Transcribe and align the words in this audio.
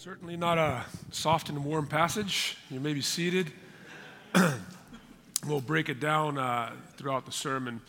Certainly 0.00 0.36
not 0.36 0.58
a 0.58 0.84
soft 1.10 1.48
and 1.48 1.64
warm 1.64 1.88
passage. 1.88 2.56
You 2.70 2.78
may 2.78 2.94
be 2.94 3.00
seated. 3.00 3.50
we'll 5.44 5.60
break 5.60 5.88
it 5.88 5.98
down 5.98 6.38
uh, 6.38 6.70
throughout 6.96 7.26
the 7.26 7.32
sermon. 7.32 7.80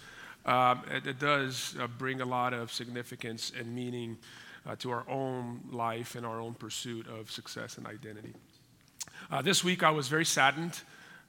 Um, 0.43 0.81
it, 0.89 1.05
it, 1.05 1.19
does 1.19 1.75
uh, 1.79 1.85
bring 1.85 2.21
a 2.21 2.25
lot 2.25 2.55
of 2.55 2.73
significance 2.73 3.51
and 3.55 3.75
meaning 3.75 4.17
uh, 4.65 4.75
to 4.77 4.89
our 4.89 5.07
own 5.07 5.61
life 5.71 6.15
and 6.15 6.25
our 6.25 6.41
own 6.41 6.55
pursuit 6.55 7.05
of 7.07 7.29
success 7.29 7.77
and 7.77 7.85
identity. 7.85 8.33
Uh, 9.29 9.43
this 9.43 9.63
week, 9.63 9.83
I 9.83 9.91
was 9.91 10.07
very 10.07 10.25
saddened 10.25 10.81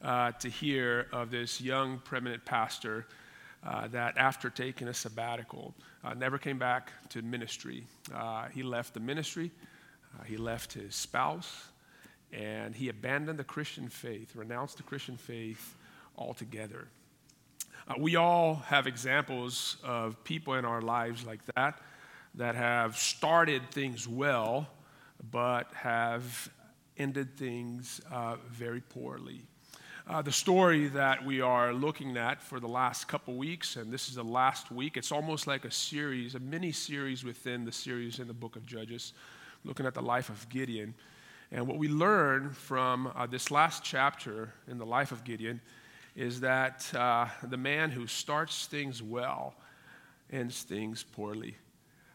uh, 0.02 0.32
to 0.32 0.48
hear 0.48 1.08
of 1.12 1.30
this 1.30 1.60
young 1.60 1.98
preeminent 1.98 2.46
pastor 2.46 3.06
uh, 3.62 3.86
that, 3.88 4.16
after 4.16 4.48
taking 4.48 4.88
a 4.88 4.94
sabbatical, 4.94 5.74
never 6.16 6.38
came 6.38 6.58
back 6.58 6.90
to 7.10 7.20
ministry. 7.20 7.84
he 8.54 8.62
left 8.62 8.94
the 8.94 9.00
ministry. 9.00 9.50
Uh, 10.18 10.24
he 10.24 10.36
left 10.36 10.72
his 10.72 10.94
spouse 10.94 11.68
and 12.32 12.74
he 12.74 12.88
abandoned 12.88 13.38
the 13.38 13.44
Christian 13.44 13.88
faith, 13.88 14.36
renounced 14.36 14.76
the 14.76 14.82
Christian 14.82 15.16
faith 15.16 15.74
altogether. 16.16 16.88
Uh, 17.88 17.94
we 17.98 18.16
all 18.16 18.56
have 18.66 18.86
examples 18.86 19.76
of 19.82 20.22
people 20.24 20.54
in 20.54 20.64
our 20.64 20.82
lives 20.82 21.24
like 21.24 21.40
that 21.56 21.80
that 22.34 22.54
have 22.54 22.96
started 22.96 23.62
things 23.70 24.06
well 24.06 24.68
but 25.30 25.72
have 25.74 26.50
ended 26.96 27.36
things 27.36 28.00
uh, 28.10 28.36
very 28.48 28.80
poorly. 28.80 29.42
Uh, 30.06 30.22
the 30.22 30.32
story 30.32 30.88
that 30.88 31.24
we 31.24 31.40
are 31.40 31.72
looking 31.72 32.16
at 32.16 32.42
for 32.42 32.58
the 32.58 32.68
last 32.68 33.06
couple 33.06 33.34
weeks, 33.34 33.76
and 33.76 33.92
this 33.92 34.08
is 34.08 34.16
the 34.16 34.24
last 34.24 34.70
week, 34.70 34.96
it's 34.96 35.12
almost 35.12 35.46
like 35.46 35.64
a 35.64 35.70
series, 35.70 36.34
a 36.34 36.40
mini 36.40 36.72
series 36.72 37.22
within 37.22 37.64
the 37.64 37.72
series 37.72 38.18
in 38.18 38.26
the 38.26 38.34
book 38.34 38.56
of 38.56 38.66
Judges 38.66 39.12
looking 39.64 39.86
at 39.86 39.94
the 39.94 40.02
life 40.02 40.28
of 40.28 40.48
Gideon. 40.48 40.94
And 41.52 41.66
what 41.66 41.78
we 41.78 41.88
learn 41.88 42.50
from 42.50 43.12
uh, 43.14 43.26
this 43.26 43.50
last 43.50 43.82
chapter 43.82 44.52
in 44.68 44.78
the 44.78 44.86
life 44.86 45.12
of 45.12 45.24
Gideon 45.24 45.60
is 46.16 46.40
that 46.40 46.92
uh, 46.94 47.26
the 47.42 47.56
man 47.56 47.90
who 47.90 48.06
starts 48.06 48.66
things 48.66 49.02
well 49.02 49.54
ends 50.32 50.62
things 50.62 51.02
poorly. 51.02 51.56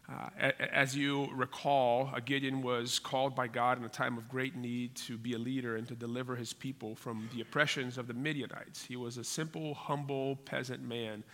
Uh, 0.08 0.52
as 0.72 0.96
you 0.96 1.28
recall, 1.34 2.10
uh, 2.14 2.20
Gideon 2.24 2.62
was 2.62 3.00
called 3.00 3.34
by 3.34 3.48
God 3.48 3.76
in 3.76 3.84
a 3.84 3.88
time 3.88 4.16
of 4.16 4.28
great 4.28 4.54
need 4.54 4.94
to 4.94 5.18
be 5.18 5.32
a 5.32 5.38
leader 5.38 5.76
and 5.76 5.88
to 5.88 5.96
deliver 5.96 6.36
his 6.36 6.52
people 6.52 6.94
from 6.94 7.28
the 7.34 7.40
oppressions 7.40 7.98
of 7.98 8.06
the 8.06 8.14
Midianites. 8.14 8.84
He 8.84 8.94
was 8.94 9.16
a 9.16 9.24
simple, 9.24 9.74
humble 9.74 10.36
peasant 10.44 10.80
man, 10.80 11.24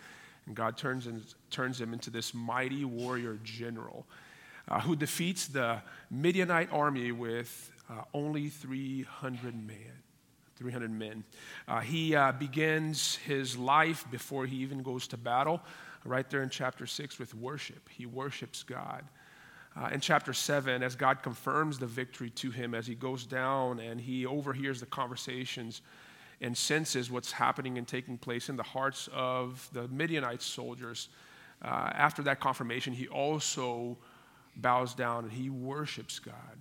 and 0.47 0.55
God 0.55 0.75
turns, 0.75 1.05
in, 1.05 1.21
turns 1.51 1.79
him 1.79 1.93
into 1.93 2.09
this 2.09 2.33
mighty 2.33 2.83
warrior 2.83 3.37
general 3.43 4.07
uh, 4.67 4.79
who 4.79 4.95
defeats 4.95 5.47
the 5.47 5.81
Midianite 6.09 6.71
army 6.71 7.11
with 7.11 7.71
uh, 7.89 8.03
only 8.13 8.49
300 8.49 9.55
men. 9.55 9.77
300 10.55 10.91
men. 10.91 11.23
Uh, 11.67 11.79
he 11.79 12.15
uh, 12.15 12.31
begins 12.31 13.15
his 13.17 13.57
life 13.57 14.05
before 14.11 14.45
he 14.45 14.57
even 14.57 14.81
goes 14.81 15.07
to 15.07 15.17
battle, 15.17 15.61
right 16.05 16.29
there 16.29 16.43
in 16.43 16.49
chapter 16.49 16.85
6 16.85 17.19
with 17.19 17.33
worship. 17.35 17.89
He 17.89 18.05
worships 18.05 18.63
God. 18.63 19.03
Uh, 19.75 19.89
in 19.91 19.99
chapter 19.99 20.33
7, 20.33 20.83
as 20.83 20.95
God 20.95 21.23
confirms 21.23 21.79
the 21.79 21.87
victory 21.87 22.29
to 22.31 22.51
him 22.51 22.75
as 22.75 22.85
he 22.85 22.93
goes 22.93 23.25
down 23.25 23.79
and 23.79 23.99
he 23.99 24.25
overhears 24.25 24.79
the 24.79 24.85
conversations 24.85 25.81
and 26.41 26.55
senses 26.55 27.09
what's 27.09 27.31
happening 27.31 27.77
and 27.77 27.87
taking 27.87 28.17
place 28.17 28.49
in 28.49 28.55
the 28.55 28.63
hearts 28.63 29.09
of 29.11 29.67
the 29.73 29.87
Midianite 29.87 30.41
soldiers, 30.41 31.09
after 31.63 32.21
that 32.23 32.39
confirmation, 32.39 32.93
he 32.93 33.07
also 33.07 33.97
bows 34.55 34.93
down 34.93 35.25
and 35.25 35.33
he 35.33 35.49
worships 35.49 36.19
God. 36.19 36.57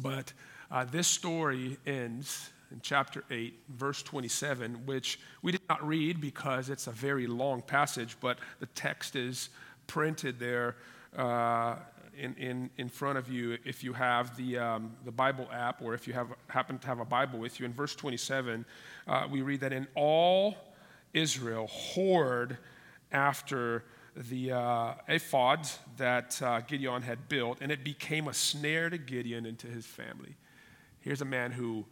But 0.00 0.32
uh, 0.70 0.84
this 0.84 1.06
story 1.06 1.78
ends 1.86 2.50
in 2.72 2.80
chapter 2.82 3.24
8, 3.30 3.54
verse 3.68 4.02
27, 4.02 4.86
which 4.86 5.20
we 5.42 5.52
did 5.52 5.60
not 5.68 5.86
read 5.86 6.20
because 6.20 6.70
it's 6.70 6.86
a 6.86 6.92
very 6.92 7.26
long 7.26 7.62
passage, 7.62 8.16
but 8.20 8.38
the 8.58 8.66
text 8.66 9.14
is 9.14 9.50
printed 9.86 10.38
there 10.38 10.76
uh, 11.16 11.76
in, 12.18 12.34
in, 12.34 12.70
in 12.78 12.88
front 12.88 13.18
of 13.18 13.28
you 13.28 13.58
if 13.64 13.84
you 13.84 13.92
have 13.92 14.36
the, 14.36 14.58
um, 14.58 14.92
the 15.04 15.12
Bible 15.12 15.48
app 15.52 15.82
or 15.82 15.94
if 15.94 16.08
you 16.08 16.14
have, 16.14 16.28
happen 16.48 16.78
to 16.78 16.86
have 16.86 17.00
a 17.00 17.04
Bible 17.04 17.38
with 17.38 17.60
you. 17.60 17.66
In 17.66 17.72
verse 17.72 17.94
27, 17.94 18.64
uh, 19.06 19.28
we 19.30 19.42
read 19.42 19.60
that 19.60 19.72
in 19.72 19.86
all 19.94 20.56
Israel 21.12 21.70
whored 21.94 22.56
after 23.12 23.84
the 24.16 24.52
uh, 24.52 24.94
ephod 25.08 25.68
that 25.96 26.40
uh, 26.40 26.60
Gideon 26.60 27.02
had 27.02 27.28
built, 27.28 27.58
and 27.60 27.72
it 27.72 27.82
became 27.82 28.28
a 28.28 28.34
snare 28.34 28.90
to 28.90 28.98
Gideon 28.98 29.46
and 29.46 29.58
to 29.58 29.66
his 29.66 29.86
family. 29.86 30.36
Here's 31.00 31.20
a 31.20 31.26
man 31.26 31.50
who 31.50 31.84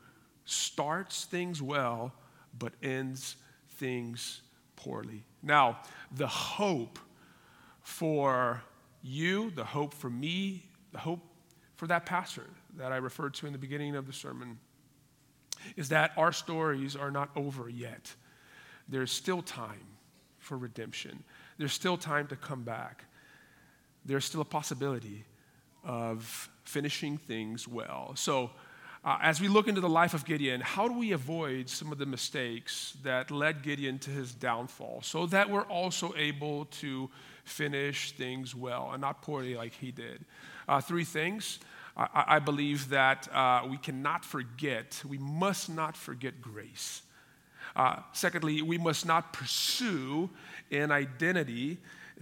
starts 0.45 1.25
things 1.25 1.61
well, 1.61 2.13
but 2.59 2.73
ends 2.83 3.37
things 3.71 4.43
poorly. 4.77 5.25
Now, 5.43 5.81
the 6.15 6.27
hope 6.27 6.99
for 7.81 8.63
you, 9.03 9.51
the 9.51 9.65
hope 9.65 9.93
for 9.93 10.11
me, 10.11 10.65
the 10.93 10.99
hope 10.99 11.21
for 11.77 11.87
that 11.89 12.07
pastor 12.07 12.47
that 12.77 12.93
I 12.93 12.97
referred 12.97 13.35
to 13.35 13.47
in 13.47 13.53
the 13.53 13.59
beginning 13.59 13.97
of 13.97 14.07
the 14.07 14.13
sermon 14.13 14.59
is 15.77 15.89
that 15.89 16.13
our 16.17 16.33
stories 16.33 16.97
are 16.97 17.11
not 17.11 17.31
over 17.37 17.69
yet. 17.69 18.15
There's 18.89 19.13
still 19.13 19.43
time 19.43 19.87
for 20.39 20.57
redemption 20.57 21.23
there's 21.63 21.73
still 21.73 21.97
time 21.97 22.27
to 22.27 22.35
come 22.35 22.65
back. 22.65 23.05
There's 24.05 24.25
still 24.25 24.41
a 24.41 24.45
possibility 24.45 25.25
of 25.85 26.51
finishing 26.65 27.17
things 27.17 27.69
well. 27.69 28.15
So, 28.17 28.51
uh, 29.05 29.19
as 29.23 29.41
we 29.41 29.47
look 29.47 29.69
into 29.69 29.81
the 29.81 29.89
life 29.89 30.13
of 30.13 30.25
Gideon, 30.25 30.61
how 30.61 30.89
do 30.89 30.99
we 30.99 31.13
avoid 31.13 31.69
some 31.69 31.93
of 31.93 31.99
the 31.99 32.07
mistakes 32.07 32.97
that 33.05 33.31
led 33.31 33.63
Gideon 33.63 34.01
to 34.01 34.11
his 34.11 34.35
downfall 34.35 35.03
so 35.05 35.25
that 35.27 35.49
we're 35.51 35.63
also 35.63 36.13
able 36.17 36.65
to 36.81 37.09
finish 37.45 38.11
things 38.11 38.57
well 38.57 38.91
and 38.91 39.01
not 39.01 39.23
poorly 39.23 39.55
like 39.55 39.73
he 39.73 39.93
did? 39.93 40.25
Uh, 40.67 40.81
three 40.81 41.05
things. 41.05 41.61
I, 41.97 42.25
I 42.27 42.39
believe 42.41 42.89
that 42.89 43.29
uh, 43.33 43.69
we 43.71 43.77
cannot 43.77 44.25
forget, 44.25 45.01
we 45.09 45.19
must 45.19 45.71
not 45.71 45.97
forget 45.97 46.43
grace. 46.43 47.03
Uh, 47.75 47.97
secondly, 48.13 48.63
we 48.63 48.79
must 48.79 49.07
not 49.07 49.33
pursue 49.33 50.31
an 50.71 50.91
identity 50.91 51.79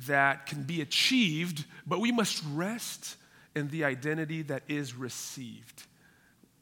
that 0.06 0.46
can 0.46 0.62
be 0.62 0.80
achieved, 0.80 1.64
but 1.86 2.00
we 2.00 2.12
must 2.12 2.42
rest 2.52 3.16
in 3.54 3.68
the 3.68 3.84
identity 3.84 4.42
that 4.42 4.62
is 4.68 4.94
received. 4.94 5.84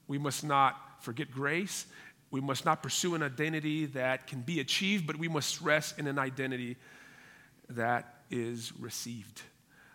We 0.07 0.19
must 0.19 0.45
not 0.45 1.03
forget 1.03 1.31
grace. 1.31 1.87
We 2.31 2.41
must 2.41 2.65
not 2.65 2.83
pursue 2.83 3.15
an 3.15 3.23
identity 3.23 3.87
that 3.87 4.27
can 4.27 4.41
be 4.41 4.61
achieved, 4.61 5.07
but 5.07 5.17
we 5.17 5.29
must 5.29 5.61
rest 5.61 5.99
in 5.99 6.07
an 6.07 6.19
identity 6.19 6.77
that 7.71 8.23
is 8.31 8.73
received. 8.79 9.43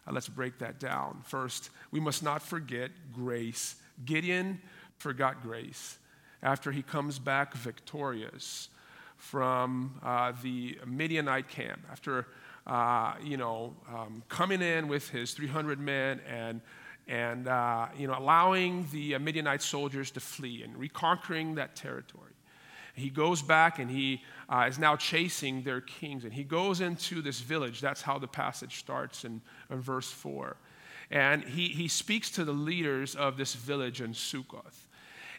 Uh, 0.08 0.12
let's 0.12 0.30
break 0.30 0.60
that 0.60 0.80
down. 0.80 1.22
First, 1.26 1.70
we 1.92 2.00
must 2.00 2.24
not 2.24 2.42
forget 2.42 2.92
grace. 3.12 3.76
Gideon 4.06 4.62
forgot 4.98 5.42
grace 5.42 5.98
after 6.42 6.72
he 6.72 6.82
comes 6.82 7.20
back 7.20 7.54
victorious 7.54 8.70
from 9.24 9.90
uh, 10.04 10.34
the 10.44 10.78
Midianite 10.86 11.48
camp 11.48 11.80
after, 11.90 12.28
uh, 12.68 13.14
you 13.24 13.38
know, 13.38 13.74
um, 13.88 14.22
coming 14.28 14.62
in 14.62 14.90
with 14.90 15.10
his 15.10 15.32
300 15.32 15.80
men 15.80 16.20
and, 16.30 16.60
and 17.08 17.48
uh, 17.48 17.88
you 17.98 18.06
know, 18.06 18.16
allowing 18.20 18.86
the 18.92 19.18
Midianite 19.18 19.62
soldiers 19.62 20.12
to 20.12 20.20
flee 20.20 20.62
and 20.62 20.78
reconquering 20.78 21.56
that 21.56 21.74
territory. 21.76 22.34
He 22.96 23.10
goes 23.10 23.42
back 23.42 23.80
and 23.80 23.90
he 23.90 24.22
uh, 24.50 24.66
is 24.68 24.78
now 24.78 24.98
chasing 24.98 25.64
their 25.64 25.80
kings. 25.80 26.26
And 26.26 26.34
he 26.34 26.44
goes 26.44 26.82
into 26.82 27.22
this 27.22 27.40
village. 27.40 27.80
That's 27.80 28.02
how 28.02 28.20
the 28.20 28.28
passage 28.28 28.78
starts 28.78 29.24
in, 29.24 29.42
in 29.72 29.80
verse 29.80 30.12
4. 30.12 30.58
And 31.12 31.44
he, 31.44 31.70
he 31.70 31.88
speaks 31.88 32.30
to 32.32 32.44
the 32.44 32.52
leaders 32.52 33.16
of 33.16 33.38
this 33.38 33.56
village 33.56 34.02
in 34.02 34.12
Sukkoth. 34.12 34.88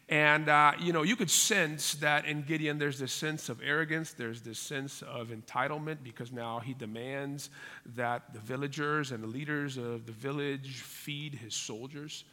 And, 0.08 0.50
uh, 0.50 0.72
you 0.78 0.92
know, 0.92 1.02
you 1.02 1.16
could 1.16 1.30
sense 1.30 1.94
that 1.94 2.26
in 2.26 2.42
Gideon 2.42 2.78
there's 2.78 2.98
this 2.98 3.12
sense 3.12 3.48
of 3.48 3.60
arrogance, 3.62 4.12
there's 4.12 4.42
this 4.42 4.58
sense 4.58 5.02
of 5.02 5.28
entitlement 5.28 5.98
because 6.02 6.30
now 6.30 6.60
he 6.60 6.74
demands 6.74 7.48
that 7.96 8.34
the 8.34 8.40
villagers 8.40 9.12
and 9.12 9.22
the 9.22 9.28
leaders 9.28 9.78
of 9.78 10.04
the 10.04 10.12
village 10.12 10.80
feed 10.80 11.34
his 11.34 11.54
soldiers. 11.54 12.24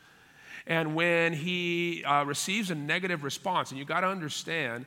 And 0.68 0.96
when 0.96 1.32
he 1.32 2.04
uh, 2.04 2.26
receives 2.26 2.72
a 2.72 2.76
negative 2.76 3.24
response, 3.24 3.72
and 3.72 3.80
you 3.80 3.86
got 3.86 4.02
to 4.02 4.08
understand 4.08 4.86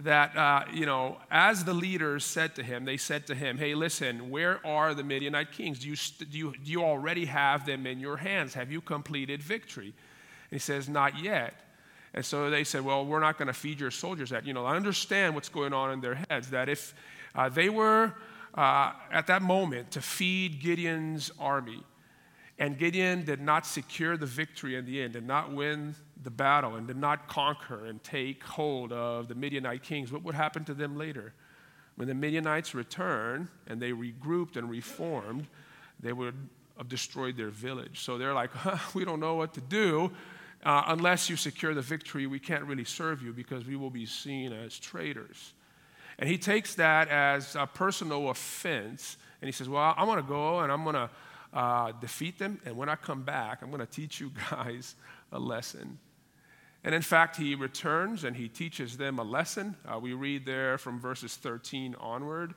that, 0.00 0.36
uh, 0.36 0.64
you 0.72 0.86
know, 0.86 1.18
as 1.30 1.64
the 1.64 1.72
leaders 1.72 2.24
said 2.24 2.56
to 2.56 2.64
him, 2.64 2.84
they 2.84 2.96
said 2.96 3.28
to 3.28 3.34
him, 3.34 3.58
hey, 3.58 3.76
listen, 3.76 4.28
where 4.28 4.64
are 4.66 4.92
the 4.92 5.04
Midianite 5.04 5.52
kings? 5.52 5.78
Do 5.78 5.88
you, 5.88 5.96
do 6.30 6.38
you, 6.38 6.52
do 6.64 6.70
you 6.70 6.82
already 6.82 7.26
have 7.26 7.64
them 7.64 7.86
in 7.86 8.00
your 8.00 8.16
hands? 8.16 8.54
Have 8.54 8.72
you 8.72 8.80
completed 8.80 9.40
victory? 9.40 9.94
And 10.50 10.50
he 10.50 10.58
says, 10.58 10.88
not 10.88 11.22
yet. 11.22 11.54
And 12.14 12.24
so 12.24 12.48
they 12.48 12.64
said, 12.64 12.84
Well, 12.84 13.04
we're 13.04 13.20
not 13.20 13.36
going 13.36 13.48
to 13.48 13.52
feed 13.52 13.80
your 13.80 13.90
soldiers 13.90 14.30
that. 14.30 14.46
You 14.46 14.54
know, 14.54 14.64
I 14.64 14.76
understand 14.76 15.34
what's 15.34 15.48
going 15.48 15.72
on 15.72 15.92
in 15.92 16.00
their 16.00 16.14
heads, 16.30 16.50
that 16.50 16.68
if 16.68 16.94
uh, 17.34 17.48
they 17.48 17.68
were 17.68 18.14
uh, 18.54 18.92
at 19.10 19.26
that 19.26 19.42
moment 19.42 19.90
to 19.92 20.00
feed 20.00 20.60
Gideon's 20.60 21.32
army, 21.40 21.82
and 22.58 22.78
Gideon 22.78 23.24
did 23.24 23.40
not 23.40 23.66
secure 23.66 24.16
the 24.16 24.26
victory 24.26 24.76
in 24.76 24.86
the 24.86 25.02
end, 25.02 25.14
did 25.14 25.26
not 25.26 25.52
win 25.52 25.96
the 26.22 26.30
battle, 26.30 26.76
and 26.76 26.86
did 26.86 26.96
not 26.96 27.26
conquer 27.26 27.86
and 27.86 28.02
take 28.04 28.44
hold 28.44 28.92
of 28.92 29.26
the 29.26 29.34
Midianite 29.34 29.82
kings, 29.82 30.12
what 30.12 30.22
would 30.22 30.36
happen 30.36 30.64
to 30.66 30.74
them 30.74 30.96
later? 30.96 31.34
When 31.96 32.06
the 32.06 32.14
Midianites 32.14 32.74
returned 32.74 33.48
and 33.66 33.82
they 33.82 33.90
regrouped 33.90 34.56
and 34.56 34.70
reformed, 34.70 35.48
they 36.00 36.12
would 36.12 36.34
have 36.78 36.88
destroyed 36.88 37.36
their 37.36 37.50
village. 37.50 38.00
So 38.00 38.18
they're 38.18 38.34
like, 38.34 38.50
huh, 38.52 38.78
we 38.94 39.04
don't 39.04 39.20
know 39.20 39.34
what 39.34 39.54
to 39.54 39.60
do. 39.60 40.12
Uh, 40.64 40.82
unless 40.88 41.28
you 41.28 41.36
secure 41.36 41.74
the 41.74 41.82
victory, 41.82 42.26
we 42.26 42.38
can't 42.38 42.64
really 42.64 42.84
serve 42.84 43.22
you 43.22 43.32
because 43.32 43.66
we 43.66 43.76
will 43.76 43.90
be 43.90 44.06
seen 44.06 44.52
as 44.52 44.78
traitors. 44.78 45.52
And 46.18 46.28
he 46.28 46.38
takes 46.38 46.74
that 46.76 47.08
as 47.08 47.54
a 47.54 47.66
personal 47.66 48.30
offense, 48.30 49.16
and 49.42 49.48
he 49.48 49.52
says, 49.52 49.68
Well, 49.68 49.94
I'm 49.96 50.06
going 50.06 50.22
to 50.22 50.28
go 50.28 50.60
and 50.60 50.72
I'm 50.72 50.84
going 50.84 50.94
to 50.94 51.10
uh, 51.52 51.92
defeat 52.00 52.38
them, 52.38 52.60
and 52.64 52.76
when 52.76 52.88
I 52.88 52.96
come 52.96 53.22
back, 53.22 53.62
I'm 53.62 53.70
going 53.70 53.80
to 53.80 53.86
teach 53.86 54.20
you 54.20 54.32
guys 54.50 54.94
a 55.32 55.38
lesson. 55.38 55.98
And 56.82 56.94
in 56.94 57.02
fact, 57.02 57.36
he 57.36 57.54
returns 57.54 58.24
and 58.24 58.36
he 58.36 58.48
teaches 58.48 58.98
them 58.98 59.18
a 59.18 59.22
lesson. 59.22 59.76
Uh, 59.86 59.98
we 59.98 60.12
read 60.12 60.44
there 60.44 60.76
from 60.76 61.00
verses 61.00 61.34
13 61.36 61.94
onward. 61.98 62.54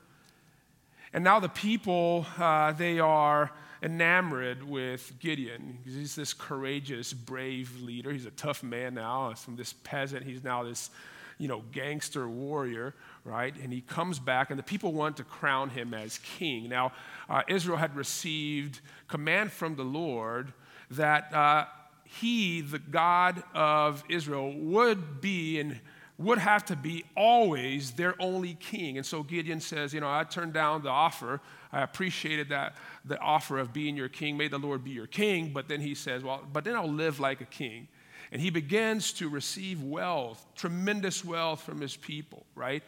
And 1.12 1.24
now 1.24 1.40
the 1.40 1.48
people, 1.48 2.26
uh, 2.38 2.72
they 2.72 3.00
are 3.00 3.50
enamored 3.82 4.62
with 4.62 5.12
Gideon. 5.20 5.78
He's 5.84 6.14
this 6.14 6.34
courageous, 6.34 7.12
brave 7.12 7.80
leader. 7.80 8.12
He's 8.12 8.26
a 8.26 8.30
tough 8.32 8.62
man 8.62 8.94
now. 8.94 9.32
From 9.34 9.56
this 9.56 9.72
peasant, 9.72 10.24
he's 10.24 10.44
now 10.44 10.64
this, 10.64 10.90
you 11.38 11.48
know, 11.48 11.62
gangster 11.72 12.28
warrior, 12.28 12.94
right? 13.24 13.54
And 13.56 13.72
he 13.72 13.80
comes 13.80 14.18
back, 14.18 14.50
and 14.50 14.58
the 14.58 14.64
people 14.64 14.92
want 14.92 15.16
to 15.18 15.24
crown 15.24 15.70
him 15.70 15.94
as 15.94 16.18
king. 16.18 16.68
Now, 16.68 16.92
uh, 17.30 17.42
Israel 17.48 17.78
had 17.78 17.96
received 17.96 18.80
command 19.06 19.52
from 19.52 19.76
the 19.76 19.84
Lord 19.84 20.52
that 20.90 21.32
uh, 21.32 21.66
he, 22.04 22.60
the 22.60 22.78
God 22.78 23.42
of 23.54 24.02
Israel, 24.08 24.52
would 24.56 25.20
be 25.20 25.60
and 25.60 25.80
would 26.18 26.38
have 26.38 26.64
to 26.64 26.74
be 26.74 27.04
always 27.16 27.92
their 27.92 28.20
only 28.20 28.54
king. 28.54 28.96
And 28.96 29.06
so 29.06 29.22
Gideon 29.22 29.60
says, 29.60 29.94
You 29.94 30.00
know, 30.00 30.10
I 30.10 30.24
turned 30.24 30.52
down 30.52 30.82
the 30.82 30.90
offer. 30.90 31.40
I 31.72 31.82
appreciated 31.82 32.48
that, 32.48 32.76
the 33.04 33.18
offer 33.20 33.58
of 33.58 33.72
being 33.72 33.96
your 33.96 34.08
king. 34.08 34.36
May 34.36 34.48
the 34.48 34.58
Lord 34.58 34.82
be 34.82 34.90
your 34.90 35.06
king. 35.06 35.52
But 35.52 35.68
then 35.68 35.80
he 35.80 35.94
says, 35.94 36.24
Well, 36.24 36.44
but 36.52 36.64
then 36.64 36.74
I'll 36.74 36.90
live 36.90 37.20
like 37.20 37.40
a 37.40 37.46
king. 37.46 37.86
And 38.32 38.42
he 38.42 38.50
begins 38.50 39.12
to 39.14 39.28
receive 39.28 39.82
wealth, 39.82 40.44
tremendous 40.54 41.24
wealth 41.24 41.62
from 41.62 41.80
his 41.80 41.96
people, 41.96 42.44
right? 42.54 42.82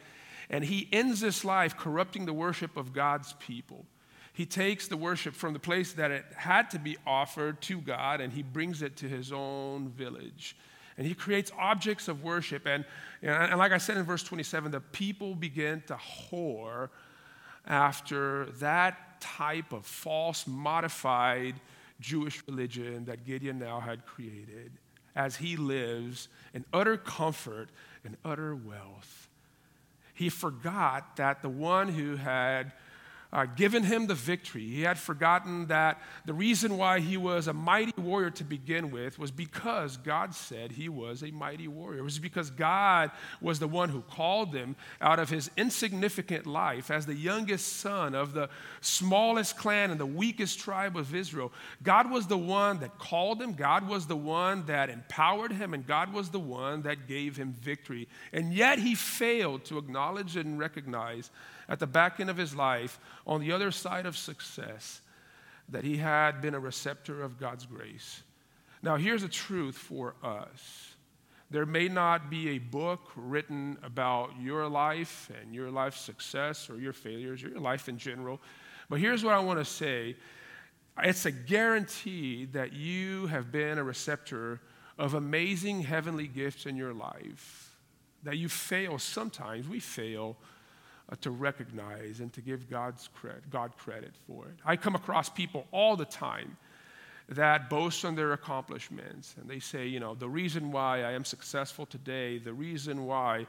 And 0.49 0.63
he 0.63 0.87
ends 0.91 1.21
this 1.21 1.45
life 1.45 1.77
corrupting 1.77 2.25
the 2.25 2.33
worship 2.33 2.75
of 2.75 2.93
God's 2.93 3.33
people. 3.39 3.85
He 4.33 4.45
takes 4.45 4.87
the 4.87 4.97
worship 4.97 5.33
from 5.33 5.53
the 5.53 5.59
place 5.59 5.93
that 5.93 6.11
it 6.11 6.25
had 6.35 6.69
to 6.71 6.79
be 6.79 6.97
offered 7.07 7.61
to 7.63 7.81
God 7.81 8.21
and 8.21 8.31
he 8.31 8.43
brings 8.43 8.81
it 8.81 8.97
to 8.97 9.07
his 9.07 9.31
own 9.31 9.89
village. 9.89 10.55
And 10.97 11.07
he 11.07 11.13
creates 11.13 11.51
objects 11.57 12.07
of 12.07 12.23
worship. 12.23 12.65
And, 12.65 12.85
and 13.21 13.57
like 13.57 13.71
I 13.71 13.77
said 13.77 13.97
in 13.97 14.03
verse 14.03 14.23
27, 14.23 14.71
the 14.71 14.79
people 14.79 15.35
begin 15.35 15.83
to 15.87 15.95
whore 15.95 16.89
after 17.65 18.45
that 18.59 19.21
type 19.21 19.71
of 19.71 19.85
false, 19.85 20.47
modified 20.47 21.55
Jewish 21.99 22.43
religion 22.47 23.05
that 23.05 23.25
Gideon 23.25 23.59
now 23.59 23.79
had 23.79 24.05
created 24.05 24.71
as 25.15 25.35
he 25.35 25.55
lives 25.55 26.27
in 26.53 26.65
utter 26.73 26.97
comfort 26.97 27.69
and 28.03 28.17
utter 28.25 28.55
wealth. 28.55 29.29
He 30.13 30.29
forgot 30.29 31.15
that 31.17 31.41
the 31.41 31.49
one 31.49 31.89
who 31.89 32.15
had 32.15 32.73
uh, 33.33 33.45
given 33.45 33.83
him 33.83 34.07
the 34.07 34.15
victory. 34.15 34.67
He 34.67 34.81
had 34.81 34.97
forgotten 34.97 35.67
that 35.67 36.01
the 36.25 36.33
reason 36.33 36.77
why 36.77 36.99
he 36.99 37.15
was 37.15 37.47
a 37.47 37.53
mighty 37.53 37.93
warrior 37.99 38.29
to 38.31 38.43
begin 38.43 38.91
with 38.91 39.17
was 39.17 39.31
because 39.31 39.95
God 39.97 40.35
said 40.35 40.71
he 40.71 40.89
was 40.89 41.23
a 41.23 41.31
mighty 41.31 41.67
warrior. 41.67 41.99
It 41.99 42.03
was 42.03 42.19
because 42.19 42.49
God 42.49 43.11
was 43.39 43.59
the 43.59 43.67
one 43.67 43.89
who 43.89 44.01
called 44.01 44.53
him 44.53 44.75
out 44.99 45.19
of 45.19 45.29
his 45.29 45.49
insignificant 45.55 46.45
life 46.45 46.91
as 46.91 47.05
the 47.05 47.15
youngest 47.15 47.77
son 47.77 48.15
of 48.15 48.33
the 48.33 48.49
smallest 48.81 49.57
clan 49.57 49.91
and 49.91 49.99
the 49.99 50.05
weakest 50.05 50.59
tribe 50.59 50.97
of 50.97 51.15
Israel. 51.15 51.53
God 51.83 52.11
was 52.11 52.27
the 52.27 52.37
one 52.37 52.79
that 52.79 52.99
called 52.99 53.41
him, 53.41 53.53
God 53.53 53.87
was 53.87 54.07
the 54.07 54.15
one 54.15 54.65
that 54.65 54.89
empowered 54.89 55.53
him, 55.53 55.73
and 55.73 55.87
God 55.87 56.11
was 56.11 56.29
the 56.29 56.39
one 56.39 56.81
that 56.81 57.07
gave 57.07 57.37
him 57.37 57.53
victory. 57.53 58.09
And 58.33 58.53
yet 58.53 58.79
he 58.79 58.93
failed 58.95 59.63
to 59.65 59.77
acknowledge 59.77 60.35
and 60.35 60.59
recognize 60.59 61.29
at 61.71 61.79
the 61.79 61.87
back 61.87 62.19
end 62.19 62.29
of 62.29 62.35
his 62.35 62.53
life, 62.53 62.99
on 63.25 63.39
the 63.39 63.53
other 63.53 63.71
side 63.71 64.05
of 64.05 64.17
success, 64.17 64.99
that 65.69 65.85
he 65.85 65.95
had 65.95 66.41
been 66.41 66.53
a 66.53 66.59
receptor 66.59 67.23
of 67.23 67.39
God's 67.39 67.65
grace. 67.65 68.23
Now, 68.83 68.97
here's 68.97 69.21
the 69.21 69.29
truth 69.29 69.77
for 69.77 70.15
us. 70.21 70.95
There 71.49 71.65
may 71.65 71.87
not 71.87 72.29
be 72.29 72.49
a 72.49 72.57
book 72.57 73.11
written 73.15 73.77
about 73.83 74.31
your 74.37 74.67
life 74.67 75.31
and 75.41 75.55
your 75.55 75.71
life's 75.71 76.01
success 76.01 76.69
or 76.69 76.77
your 76.77 76.91
failures 76.91 77.41
or 77.41 77.49
your 77.49 77.59
life 77.59 77.87
in 77.87 77.97
general, 77.97 78.41
but 78.89 78.99
here's 78.99 79.23
what 79.23 79.33
I 79.33 79.39
want 79.39 79.59
to 79.59 79.65
say 79.65 80.17
it's 81.01 81.25
a 81.25 81.31
guarantee 81.31 82.45
that 82.51 82.73
you 82.73 83.27
have 83.27 83.49
been 83.49 83.77
a 83.77 83.83
receptor 83.83 84.59
of 84.97 85.13
amazing 85.13 85.83
heavenly 85.83 86.27
gifts 86.27 86.65
in 86.65 86.75
your 86.75 86.93
life. 86.93 87.77
That 88.23 88.37
you 88.37 88.49
fail 88.49 88.99
sometimes, 88.99 89.69
we 89.69 89.79
fail 89.79 90.35
to 91.19 91.31
recognize 91.31 92.21
and 92.21 92.31
to 92.33 92.41
give 92.41 92.69
God's 92.69 93.09
God 93.49 93.75
credit 93.77 94.13
for 94.27 94.45
it. 94.45 94.55
I 94.65 94.77
come 94.77 94.95
across 94.95 95.29
people 95.29 95.67
all 95.71 95.97
the 95.97 96.05
time 96.05 96.55
that 97.27 97.69
boast 97.69 98.03
on 98.05 98.15
their 98.15 98.33
accomplishments 98.33 99.35
and 99.39 99.49
they 99.49 99.59
say, 99.59 99.87
you 99.87 99.99
know, 99.99 100.15
the 100.15 100.29
reason 100.29 100.71
why 100.71 101.03
I 101.03 101.11
am 101.11 101.25
successful 101.25 101.85
today, 101.85 102.37
the 102.37 102.53
reason 102.53 103.05
why 103.05 103.47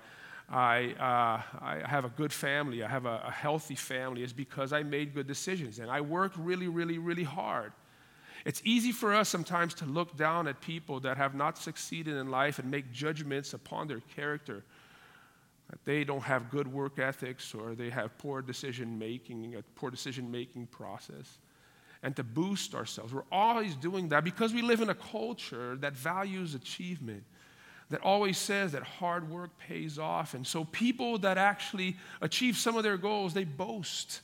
I, 0.49 0.95
uh, 0.99 1.65
I 1.65 1.83
have 1.85 2.05
a 2.05 2.11
good 2.11 2.33
family, 2.33 2.83
I 2.83 2.89
have 2.89 3.07
a, 3.07 3.23
a 3.27 3.31
healthy 3.31 3.75
family, 3.75 4.23
is 4.23 4.33
because 4.33 4.73
I 4.73 4.83
made 4.83 5.15
good 5.15 5.27
decisions 5.27 5.79
and 5.79 5.91
I 5.91 6.01
worked 6.01 6.37
really, 6.37 6.69
really, 6.69 6.99
really 6.99 7.25
hard. 7.25 7.73
It's 8.45 8.61
easy 8.65 8.93
for 8.93 9.15
us 9.15 9.29
sometimes 9.29 9.73
to 9.75 9.85
look 9.85 10.17
down 10.17 10.49
at 10.49 10.61
people 10.61 11.01
that 11.01 11.17
have 11.17 11.35
not 11.35 11.59
succeeded 11.59 12.17
in 12.17 12.31
life 12.31 12.59
and 12.59 12.71
make 12.71 12.93
judgments 12.93 13.55
upon 13.55 13.87
their 13.87 14.01
character 14.17 14.65
they 15.85 16.05
don't 16.05 16.23
have 16.23 16.51
good 16.51 16.71
work 16.71 16.99
ethics 16.99 17.55
or 17.55 17.75
they 17.75 17.91
have 17.91 18.17
poor 18.19 18.43
decision 18.43 18.99
making, 18.99 19.55
a 19.57 19.63
poor 19.75 19.91
decision 19.91 20.31
making 20.31 20.67
process, 20.67 21.39
and 22.03 22.15
to 22.17 22.25
boost 22.25 22.75
ourselves. 22.75 23.13
We're 23.13 23.23
always 23.31 23.77
doing 23.77 24.09
that 24.11 24.25
because 24.25 24.53
we 24.53 24.63
live 24.63 24.81
in 24.81 24.91
a 24.91 24.95
culture 24.95 25.77
that 25.77 25.95
values 25.95 26.55
achievement, 26.55 27.25
that 27.91 28.01
always 28.01 28.39
says 28.39 28.73
that 28.73 28.83
hard 28.83 29.29
work 29.31 29.51
pays 29.59 29.99
off. 29.99 30.35
And 30.35 30.47
so 30.47 30.65
people 30.65 31.19
that 31.19 31.39
actually 31.39 31.97
achieve 32.21 32.57
some 32.57 32.77
of 32.77 32.83
their 32.83 32.97
goals, 32.97 33.35
they 33.35 33.45
boast 33.45 34.21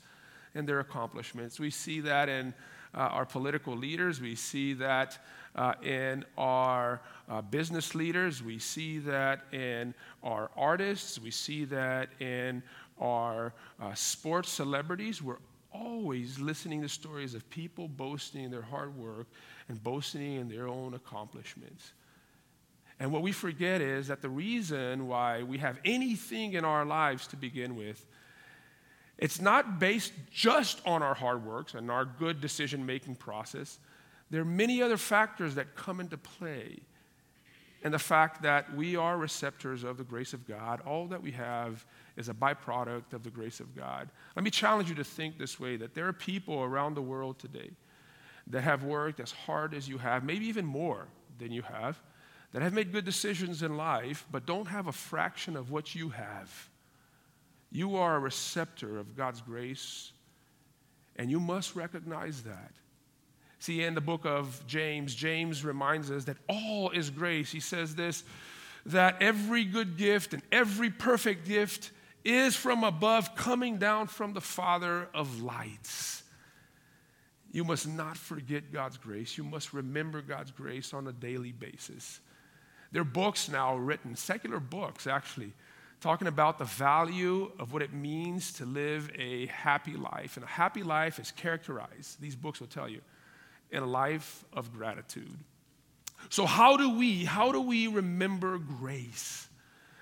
in 0.55 0.67
their 0.67 0.81
accomplishments. 0.81 1.61
We 1.61 1.71
see 1.71 2.01
that 2.01 2.29
in 2.29 2.55
uh, 2.95 2.99
our 2.99 3.27
political 3.27 3.77
leaders, 3.77 4.21
we 4.21 4.35
see 4.35 4.73
that 4.75 5.19
uh, 5.59 5.75
in 5.83 6.25
our 6.39 7.01
uh, 7.29 7.43
business 7.43 7.93
leaders, 7.93 8.43
we 8.45 8.61
see 8.61 8.99
that 9.01 9.41
in 9.53 9.93
our 10.23 10.51
artists, 10.57 11.19
we 11.19 11.33
see 11.33 11.65
that 11.65 12.09
in 12.21 12.63
our 13.01 13.53
uh, 13.83 13.93
sports 13.95 14.51
celebrities. 14.51 15.21
We're 15.21 15.41
always 15.73 16.39
listening 16.39 16.81
to 16.83 16.89
stories 16.89 17.35
of 17.35 17.49
people 17.51 17.89
boasting 17.89 18.45
in 18.45 18.53
their 18.53 18.63
hard 18.63 18.97
work 18.97 19.27
and 19.69 19.83
boasting 19.83 20.37
in 20.37 20.49
their 20.49 20.69
own 20.69 20.95
accomplishments. 20.95 21.93
And 23.01 23.13
what 23.13 23.23
we 23.23 23.33
forget 23.33 23.81
is 23.81 24.07
that 24.07 24.23
the 24.23 24.29
reason 24.29 25.09
why 25.09 25.43
we 25.43 25.59
have 25.59 25.79
anything 25.85 26.53
in 26.53 26.65
our 26.65 26.85
lives 26.85 27.27
to 27.29 27.37
begin 27.37 27.75
with, 27.75 28.07
it's 29.19 29.41
not 29.41 29.81
based 29.81 30.13
just 30.31 30.81
on 30.87 31.03
our 31.03 31.15
hard 31.15 31.45
works 31.45 31.75
and 31.75 31.91
our 31.91 32.05
good 32.05 32.41
decision 32.41 32.87
making 32.87 33.17
process. 33.17 33.81
There 34.31 34.43
are 34.43 34.47
many 34.47 34.83
other 34.83 34.97
factors 34.97 35.55
that 35.55 35.75
come 35.75 36.01
into 36.01 36.19
play. 36.19 36.81
And 37.85 37.95
the 37.95 37.99
fact 37.99 38.43
that 38.43 38.75
we 38.75 38.97
are 38.97 39.17
receptors 39.17 39.85
of 39.85 39.99
the 39.99 40.05
grace 40.05 40.33
of 40.33 40.47
God, 40.47 40.81
all 40.81 41.07
that 41.07 41.23
we 41.23 41.31
have 41.33 41.87
is 42.17 42.29
a 42.29 42.35
byproduct 42.35 43.13
of 43.13 43.23
the 43.23 43.31
grace 43.31 43.61
of 43.61 43.75
God. 43.77 44.09
Let 44.35 44.45
me 44.45 44.51
challenge 44.51 44.89
you 44.89 44.97
to 44.97 45.05
think 45.05 45.39
this 45.39 45.61
way 45.61 45.77
that 45.77 45.95
there 45.95 46.09
are 46.09 46.13
people 46.13 46.61
around 46.63 46.95
the 46.95 47.03
world 47.03 47.39
today 47.39 47.71
that 48.49 48.63
have 48.63 48.83
worked 48.83 49.21
as 49.21 49.31
hard 49.31 49.75
as 49.75 49.89
you 49.89 49.99
have, 49.99 50.25
maybe 50.25 50.47
even 50.47 50.65
more 50.65 51.07
than 51.39 51.53
you 51.53 51.63
have, 51.63 52.01
that 52.53 52.63
have 52.63 52.73
made 52.73 52.93
good 52.93 53.05
decisions 53.05 53.63
in 53.63 53.77
life, 53.77 54.27
but 54.33 54.47
don't 54.47 54.67
have 54.67 54.87
a 54.89 54.93
fraction 54.93 55.55
of 55.55 55.71
what 55.71 55.95
you 55.95 56.09
have. 56.09 56.69
You 57.71 57.97
are 57.97 58.17
a 58.17 58.21
receptor 58.21 58.99
of 58.99 59.17
God's 59.17 59.43
grace, 59.43 60.13
and 61.17 61.31
you 61.31 61.39
must 61.39 61.77
recognize 61.77 62.43
that. 62.43 62.73
See, 63.61 63.83
in 63.83 63.95
the 63.95 64.01
book 64.01 64.25
of 64.25 64.63
James, 64.67 65.15
James 65.15 65.65
reminds 65.65 66.11
us 66.11 66.25
that 66.25 66.37
all 66.49 66.91
is 66.91 67.11
grace. 67.11 67.51
He 67.51 67.61
says 67.61 67.95
this 67.95 68.25
that 68.87 69.21
every 69.21 69.65
good 69.65 69.97
gift 69.97 70.33
and 70.33 70.43
every 70.51 70.89
perfect 70.89 71.47
gift 71.47 71.91
is 72.25 72.57
from 72.57 72.85
above, 72.85 73.35
coming 73.35 73.79
down 73.79 74.07
from 74.07 74.33
the 74.33 74.41
Father 74.41 75.09
of 75.13 75.43
lights. 75.43 76.23
You 77.51 77.65
must 77.65 77.89
not 77.89 78.17
forget 78.17 78.73
God's 78.73 78.97
grace. 78.97 79.37
You 79.37 79.45
must 79.45 79.73
remember 79.73 80.23
God's 80.23 80.51
grace 80.51 80.95
on 80.95 81.07
a 81.07 81.13
daily 81.13 81.53
basis. 81.53 82.21
There 82.93 83.03
are 83.03 83.07
books 83.07 83.49
now 83.49 83.77
written, 83.77 84.17
secular 84.17 84.61
books 84.61 85.07
actually, 85.07 85.53
talking 86.01 86.29
about 86.29 86.59
the 86.59 86.65
value 86.65 87.51
of 87.59 87.73
what 87.73 87.83
it 87.83 87.93
means 87.93 88.53
to 88.55 88.65
live 88.65 89.11
a 89.17 89.47
happy 89.47 89.95
life. 89.95 90.37
And 90.37 90.45
a 90.45 90.49
happy 90.49 90.83
life 90.83 91.19
is 91.19 91.31
characterized, 91.31 92.21
these 92.21 92.37
books 92.37 92.61
will 92.61 92.69
tell 92.69 92.89
you, 92.89 93.01
in 93.71 93.83
a 93.83 93.87
life 93.87 94.45
of 94.53 94.73
gratitude. 94.73 95.37
So 96.31 96.47
how 96.47 96.77
do 96.77 96.97
we 96.97 97.25
how 97.25 97.53
do 97.53 97.61
we 97.61 97.87
remember 97.87 98.59
grace? 98.59 99.49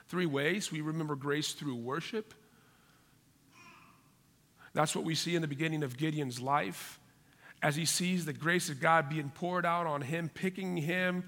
Three 0.08 0.26
ways. 0.26 0.70
We 0.70 0.80
remember 0.80 1.16
grace 1.16 1.52
through 1.52 1.76
worship. 1.76 2.32
That's 4.73 4.94
what 4.94 5.04
we 5.04 5.14
see 5.14 5.35
in 5.35 5.42
the 5.42 5.49
beginning 5.49 5.82
of 5.82 5.96
Gideon's 5.96 6.40
life 6.40 7.00
as 7.62 7.76
he 7.76 7.87
sees 7.87 8.25
the 8.25 8.32
grace 8.32 8.68
of 8.68 8.80
God 8.80 9.08
being 9.08 9.30
poured 9.35 9.64
out 9.64 9.87
on 9.87 10.02
him, 10.02 10.30
picking 10.32 10.76
him 10.76 11.25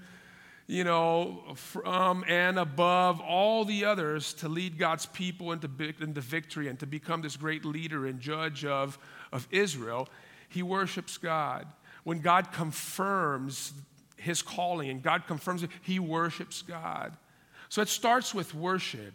you 0.69 0.83
know, 0.83 1.41
from 1.55 2.23
and 2.27 2.59
above 2.59 3.19
all 3.21 3.65
the 3.65 3.85
others 3.85 4.33
to 4.35 4.47
lead 4.47 4.77
God's 4.77 5.07
people 5.07 5.51
into, 5.51 5.67
into 5.99 6.21
victory 6.21 6.67
and 6.67 6.77
to 6.79 6.85
become 6.85 7.23
this 7.23 7.35
great 7.37 7.65
leader 7.65 8.05
and 8.05 8.19
judge 8.19 8.65
of, 8.65 8.99
of 9.31 9.47
Israel, 9.49 10.07
he 10.47 10.61
worships 10.61 11.17
God. 11.17 11.65
When 12.09 12.21
God 12.21 12.51
confirms 12.51 13.71
his 14.17 14.41
calling 14.41 14.89
and 14.89 15.03
God 15.03 15.27
confirms 15.27 15.61
it, 15.61 15.69
he 15.83 15.99
worships 15.99 16.63
God. 16.63 17.15
So 17.69 17.83
it 17.83 17.87
starts 17.87 18.33
with 18.33 18.55
worship. 18.55 19.13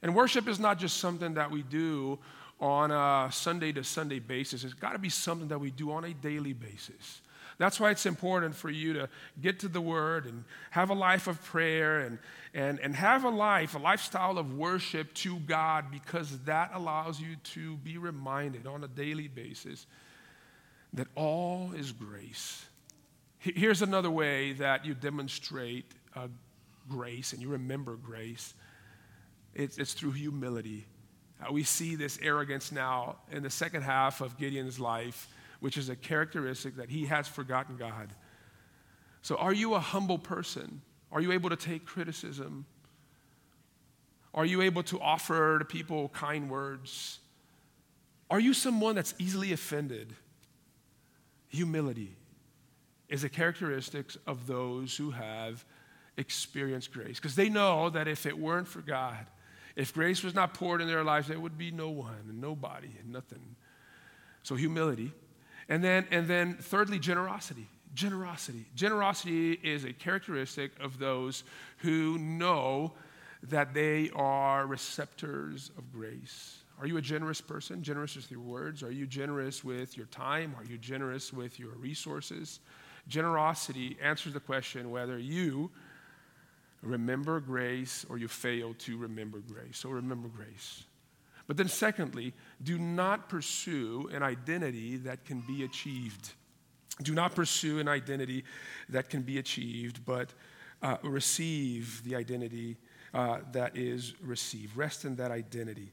And 0.00 0.14
worship 0.14 0.48
is 0.48 0.58
not 0.58 0.78
just 0.78 0.96
something 0.96 1.34
that 1.34 1.50
we 1.50 1.60
do 1.60 2.18
on 2.58 2.90
a 2.90 3.30
Sunday 3.30 3.70
to 3.72 3.84
Sunday 3.84 4.18
basis, 4.18 4.64
it's 4.64 4.72
got 4.72 4.92
to 4.92 4.98
be 4.98 5.10
something 5.10 5.48
that 5.48 5.58
we 5.58 5.72
do 5.72 5.92
on 5.92 6.04
a 6.04 6.14
daily 6.14 6.54
basis. 6.54 7.20
That's 7.58 7.78
why 7.78 7.90
it's 7.90 8.06
important 8.06 8.54
for 8.54 8.70
you 8.70 8.94
to 8.94 9.10
get 9.42 9.60
to 9.60 9.68
the 9.68 9.82
Word 9.82 10.24
and 10.24 10.44
have 10.70 10.88
a 10.88 10.94
life 10.94 11.26
of 11.26 11.44
prayer 11.44 12.00
and, 12.00 12.18
and, 12.54 12.80
and 12.80 12.96
have 12.96 13.24
a 13.24 13.28
life, 13.28 13.74
a 13.74 13.78
lifestyle 13.78 14.38
of 14.38 14.56
worship 14.56 15.12
to 15.16 15.36
God, 15.40 15.90
because 15.90 16.38
that 16.46 16.70
allows 16.72 17.20
you 17.20 17.36
to 17.52 17.76
be 17.76 17.98
reminded 17.98 18.66
on 18.66 18.84
a 18.84 18.88
daily 18.88 19.28
basis 19.28 19.86
that 20.92 21.08
all 21.14 21.72
is 21.76 21.92
grace. 21.92 22.64
Here's 23.38 23.82
another 23.82 24.10
way 24.10 24.52
that 24.54 24.84
you 24.84 24.94
demonstrate 24.94 25.86
uh, 26.14 26.28
grace 26.88 27.32
and 27.32 27.42
you 27.42 27.48
remember 27.48 27.96
grace 27.96 28.54
it's, 29.54 29.78
it's 29.78 29.92
through 29.92 30.12
humility. 30.12 30.86
Uh, 31.42 31.52
we 31.52 31.62
see 31.62 31.94
this 31.94 32.18
arrogance 32.22 32.72
now 32.72 33.16
in 33.30 33.42
the 33.42 33.50
second 33.50 33.82
half 33.82 34.20
of 34.20 34.38
Gideon's 34.38 34.80
life 34.80 35.28
which 35.62 35.76
is 35.76 35.88
a 35.88 35.94
characteristic 35.94 36.74
that 36.74 36.90
he 36.90 37.06
has 37.06 37.28
forgotten 37.28 37.76
God. 37.76 38.12
So, 39.22 39.36
are 39.36 39.52
you 39.52 39.74
a 39.74 39.78
humble 39.78 40.18
person? 40.18 40.82
Are 41.12 41.20
you 41.20 41.30
able 41.30 41.50
to 41.50 41.56
take 41.56 41.86
criticism? 41.86 42.66
Are 44.34 44.44
you 44.44 44.60
able 44.62 44.82
to 44.82 45.00
offer 45.00 45.60
to 45.60 45.64
people 45.64 46.08
kind 46.08 46.50
words? 46.50 47.20
Are 48.28 48.40
you 48.40 48.54
someone 48.54 48.96
that's 48.96 49.14
easily 49.20 49.52
offended? 49.52 50.16
Humility 51.52 52.16
is 53.08 53.24
a 53.24 53.28
characteristic 53.28 54.06
of 54.26 54.46
those 54.46 54.96
who 54.96 55.10
have 55.10 55.64
experienced 56.16 56.92
grace 56.92 57.18
because 57.18 57.36
they 57.36 57.48
know 57.48 57.90
that 57.90 58.08
if 58.08 58.26
it 58.26 58.38
weren't 58.38 58.66
for 58.66 58.80
God, 58.80 59.26
if 59.76 59.92
grace 59.94 60.22
was 60.22 60.34
not 60.34 60.54
poured 60.54 60.80
in 60.80 60.88
their 60.88 61.04
lives, 61.04 61.28
there 61.28 61.38
would 61.38 61.56
be 61.56 61.70
no 61.70 61.90
one 61.90 62.24
and 62.28 62.40
nobody 62.40 62.90
and 63.00 63.12
nothing. 63.12 63.56
So, 64.42 64.54
humility. 64.54 65.12
And 65.68 65.82
then, 65.82 66.06
and 66.10 66.26
then 66.26 66.54
thirdly, 66.54 66.98
generosity. 66.98 67.68
Generosity. 67.94 68.66
Generosity 68.74 69.52
is 69.52 69.84
a 69.84 69.92
characteristic 69.92 70.72
of 70.80 70.98
those 70.98 71.44
who 71.78 72.18
know 72.18 72.92
that 73.44 73.74
they 73.74 74.10
are 74.14 74.66
receptors 74.66 75.70
of 75.76 75.92
grace. 75.92 76.58
Are 76.78 76.86
you 76.86 76.96
a 76.96 77.02
generous 77.02 77.40
person? 77.40 77.82
Generous 77.82 78.16
with 78.16 78.30
your 78.30 78.40
words? 78.40 78.82
Are 78.82 78.90
you 78.90 79.06
generous 79.06 79.62
with 79.62 79.96
your 79.96 80.06
time? 80.06 80.54
Are 80.58 80.64
you 80.64 80.78
generous 80.78 81.32
with 81.32 81.58
your 81.58 81.72
resources? 81.72 82.60
Generosity 83.08 83.96
answers 84.02 84.32
the 84.32 84.40
question 84.40 84.90
whether 84.90 85.18
you 85.18 85.70
remember 86.82 87.40
grace 87.40 88.04
or 88.08 88.18
you 88.18 88.28
fail 88.28 88.74
to 88.74 88.96
remember 88.96 89.38
grace. 89.38 89.78
So 89.78 89.90
remember 89.90 90.28
grace. 90.28 90.84
But 91.46 91.56
then, 91.56 91.68
secondly, 91.68 92.32
do 92.62 92.78
not 92.78 93.28
pursue 93.28 94.08
an 94.12 94.22
identity 94.22 94.96
that 94.98 95.24
can 95.24 95.40
be 95.40 95.64
achieved. 95.64 96.32
Do 97.02 97.14
not 97.14 97.34
pursue 97.34 97.78
an 97.78 97.88
identity 97.88 98.44
that 98.88 99.10
can 99.10 99.22
be 99.22 99.38
achieved, 99.38 100.04
but 100.04 100.32
uh, 100.82 100.96
receive 101.02 102.02
the 102.04 102.14
identity 102.16 102.76
uh, 103.14 103.38
that 103.52 103.76
is 103.76 104.14
received. 104.22 104.76
Rest 104.76 105.04
in 105.04 105.16
that 105.16 105.30
identity. 105.30 105.92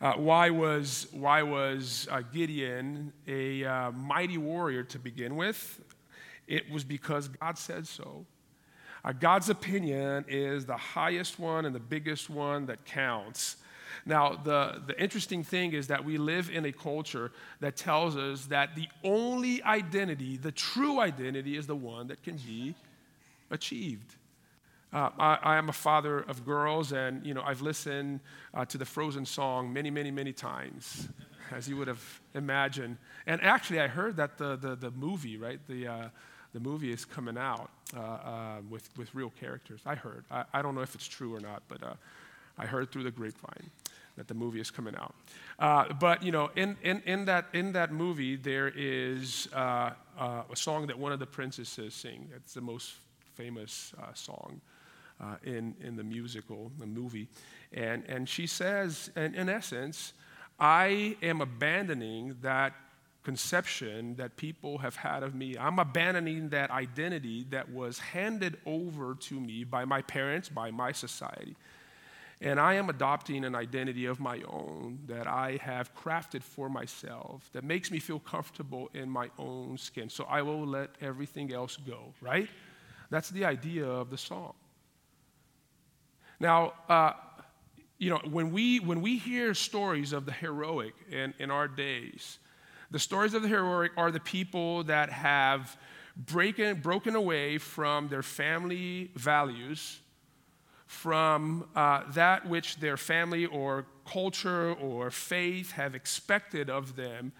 Uh, 0.00 0.14
why 0.14 0.50
was, 0.50 1.06
why 1.12 1.42
was 1.42 2.08
uh, 2.10 2.22
Gideon 2.32 3.12
a 3.28 3.64
uh, 3.64 3.90
mighty 3.92 4.38
warrior 4.38 4.82
to 4.82 4.98
begin 4.98 5.36
with? 5.36 5.80
It 6.48 6.70
was 6.70 6.82
because 6.82 7.28
God 7.28 7.56
said 7.56 7.86
so. 7.86 8.26
Uh, 9.04 9.12
God's 9.12 9.48
opinion 9.48 10.24
is 10.28 10.66
the 10.66 10.76
highest 10.76 11.38
one 11.38 11.64
and 11.64 11.74
the 11.74 11.80
biggest 11.80 12.30
one 12.30 12.66
that 12.66 12.84
counts. 12.84 13.56
Now, 14.04 14.34
the, 14.34 14.82
the 14.86 15.00
interesting 15.00 15.44
thing 15.44 15.72
is 15.72 15.86
that 15.88 16.04
we 16.04 16.18
live 16.18 16.50
in 16.50 16.64
a 16.64 16.72
culture 16.72 17.30
that 17.60 17.76
tells 17.76 18.16
us 18.16 18.46
that 18.46 18.74
the 18.74 18.88
only 19.04 19.62
identity, 19.62 20.36
the 20.36 20.52
true 20.52 20.98
identity, 20.98 21.56
is 21.56 21.66
the 21.66 21.76
one 21.76 22.08
that 22.08 22.22
can 22.22 22.36
be 22.36 22.74
achieved. 23.50 24.16
Uh, 24.92 25.08
I, 25.18 25.38
I, 25.42 25.56
am 25.56 25.70
a 25.70 25.72
father 25.72 26.18
of 26.18 26.44
girls, 26.44 26.92
and 26.92 27.24
you 27.24 27.32
know 27.32 27.42
I've 27.42 27.62
listened 27.62 28.20
uh, 28.52 28.66
to 28.66 28.76
the 28.76 28.84
Frozen 28.84 29.24
song 29.24 29.72
many, 29.72 29.90
many, 29.90 30.10
many 30.10 30.34
times, 30.34 31.08
as 31.50 31.66
you 31.66 31.78
would 31.78 31.88
have 31.88 32.20
imagined. 32.34 32.98
And 33.26 33.42
actually, 33.42 33.80
I 33.80 33.86
heard 33.86 34.16
that 34.16 34.36
the 34.36 34.56
the, 34.56 34.76
the 34.76 34.90
movie, 34.90 35.38
right, 35.38 35.58
the 35.66 35.86
uh, 35.86 36.08
the 36.52 36.60
movie 36.60 36.92
is 36.92 37.06
coming 37.06 37.38
out 37.38 37.70
uh, 37.96 38.00
uh, 38.00 38.56
with 38.68 38.90
with 38.98 39.14
real 39.14 39.30
characters. 39.40 39.80
I 39.86 39.94
heard. 39.94 40.26
I, 40.30 40.44
I, 40.52 40.60
don't 40.60 40.74
know 40.74 40.82
if 40.82 40.94
it's 40.94 41.08
true 41.08 41.34
or 41.34 41.40
not, 41.40 41.62
but 41.68 41.82
uh, 41.82 41.94
I 42.58 42.66
heard 42.66 42.92
through 42.92 43.04
the 43.04 43.10
grapevine 43.10 43.70
that 44.16 44.28
the 44.28 44.34
movie 44.34 44.60
is 44.60 44.70
coming 44.70 44.94
out. 44.94 45.14
But 46.00 46.22
you 46.22 46.32
know, 46.32 46.50
in, 46.54 46.76
in, 46.82 47.00
in, 47.06 47.24
that, 47.24 47.46
in 47.54 47.72
that 47.72 47.92
movie, 47.92 48.36
there 48.36 48.70
is 48.76 49.48
a 49.54 49.94
song 50.52 50.86
that 50.88 50.98
one 50.98 51.12
of 51.12 51.18
the 51.18 51.24
princesses 51.24 51.94
sing. 51.94 52.28
It's 52.36 52.52
the 52.52 52.60
most 52.60 52.92
famous 53.34 53.94
song 54.12 54.60
uh, 55.22 55.36
in, 55.44 55.74
in 55.80 55.96
the 55.96 56.04
musical, 56.04 56.72
the 56.78 56.86
movie. 56.86 57.28
And, 57.72 58.04
and 58.08 58.28
she 58.28 58.46
says, 58.46 59.10
in, 59.16 59.34
in 59.34 59.48
essence, 59.48 60.12
I 60.58 61.16
am 61.22 61.40
abandoning 61.40 62.36
that 62.42 62.74
conception 63.22 64.16
that 64.16 64.36
people 64.36 64.78
have 64.78 64.96
had 64.96 65.22
of 65.22 65.34
me. 65.34 65.56
I'm 65.56 65.78
abandoning 65.78 66.48
that 66.50 66.70
identity 66.70 67.46
that 67.50 67.70
was 67.70 67.98
handed 67.98 68.58
over 68.66 69.14
to 69.14 69.40
me 69.40 69.64
by 69.64 69.84
my 69.84 70.02
parents, 70.02 70.48
by 70.48 70.70
my 70.70 70.92
society. 70.92 71.56
And 72.40 72.58
I 72.58 72.74
am 72.74 72.90
adopting 72.90 73.44
an 73.44 73.54
identity 73.54 74.06
of 74.06 74.18
my 74.18 74.42
own 74.48 74.98
that 75.06 75.28
I 75.28 75.60
have 75.62 75.94
crafted 75.94 76.42
for 76.42 76.68
myself 76.68 77.48
that 77.52 77.62
makes 77.62 77.92
me 77.92 78.00
feel 78.00 78.18
comfortable 78.18 78.90
in 78.94 79.08
my 79.08 79.30
own 79.38 79.78
skin. 79.78 80.08
So 80.08 80.24
I 80.28 80.42
will 80.42 80.66
let 80.66 80.90
everything 81.00 81.52
else 81.52 81.76
go, 81.76 82.12
right? 82.20 82.48
That's 83.10 83.30
the 83.30 83.44
idea 83.44 83.86
of 83.86 84.10
the 84.10 84.18
song. 84.18 84.54
Now, 86.42 86.72
uh, 86.88 87.12
you 87.98 88.10
know, 88.10 88.20
when 88.28 88.50
we, 88.50 88.80
when 88.80 89.00
we 89.00 89.16
hear 89.16 89.54
stories 89.54 90.12
of 90.12 90.26
the 90.26 90.32
heroic 90.32 90.92
in, 91.08 91.32
in 91.38 91.52
our 91.52 91.68
days, 91.68 92.38
the 92.90 92.98
stories 92.98 93.32
of 93.32 93.42
the 93.42 93.48
heroic 93.48 93.92
are 93.96 94.10
the 94.10 94.18
people 94.18 94.82
that 94.84 95.08
have 95.10 95.76
breaking, 96.16 96.80
broken 96.80 97.14
away 97.14 97.58
from 97.58 98.08
their 98.08 98.24
family 98.24 99.12
values 99.14 100.00
from 100.88 101.64
uh, 101.76 102.02
that 102.10 102.44
which 102.48 102.76
their 102.80 102.96
family 102.96 103.46
or 103.46 103.86
culture 104.04 104.72
or 104.72 105.12
faith 105.12 105.70
have 105.70 105.94
expected 105.94 106.68
of 106.68 106.96
them. 106.96 107.30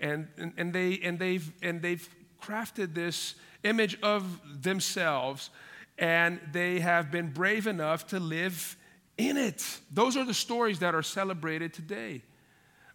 And, 0.00 0.28
and, 0.38 0.54
and, 0.56 0.72
they, 0.72 0.98
and, 1.04 1.18
they've, 1.18 1.52
and 1.60 1.82
they've 1.82 2.08
crafted 2.42 2.94
this 2.94 3.34
image 3.64 4.00
of 4.00 4.40
themselves, 4.62 5.50
and 5.98 6.40
they 6.52 6.80
have 6.80 7.10
been 7.10 7.32
brave 7.32 7.66
enough 7.66 8.06
to 8.08 8.20
live 8.20 8.76
in 9.16 9.36
it. 9.36 9.80
Those 9.90 10.16
are 10.16 10.24
the 10.24 10.34
stories 10.34 10.80
that 10.80 10.94
are 10.94 11.02
celebrated 11.02 11.72
today. 11.72 12.22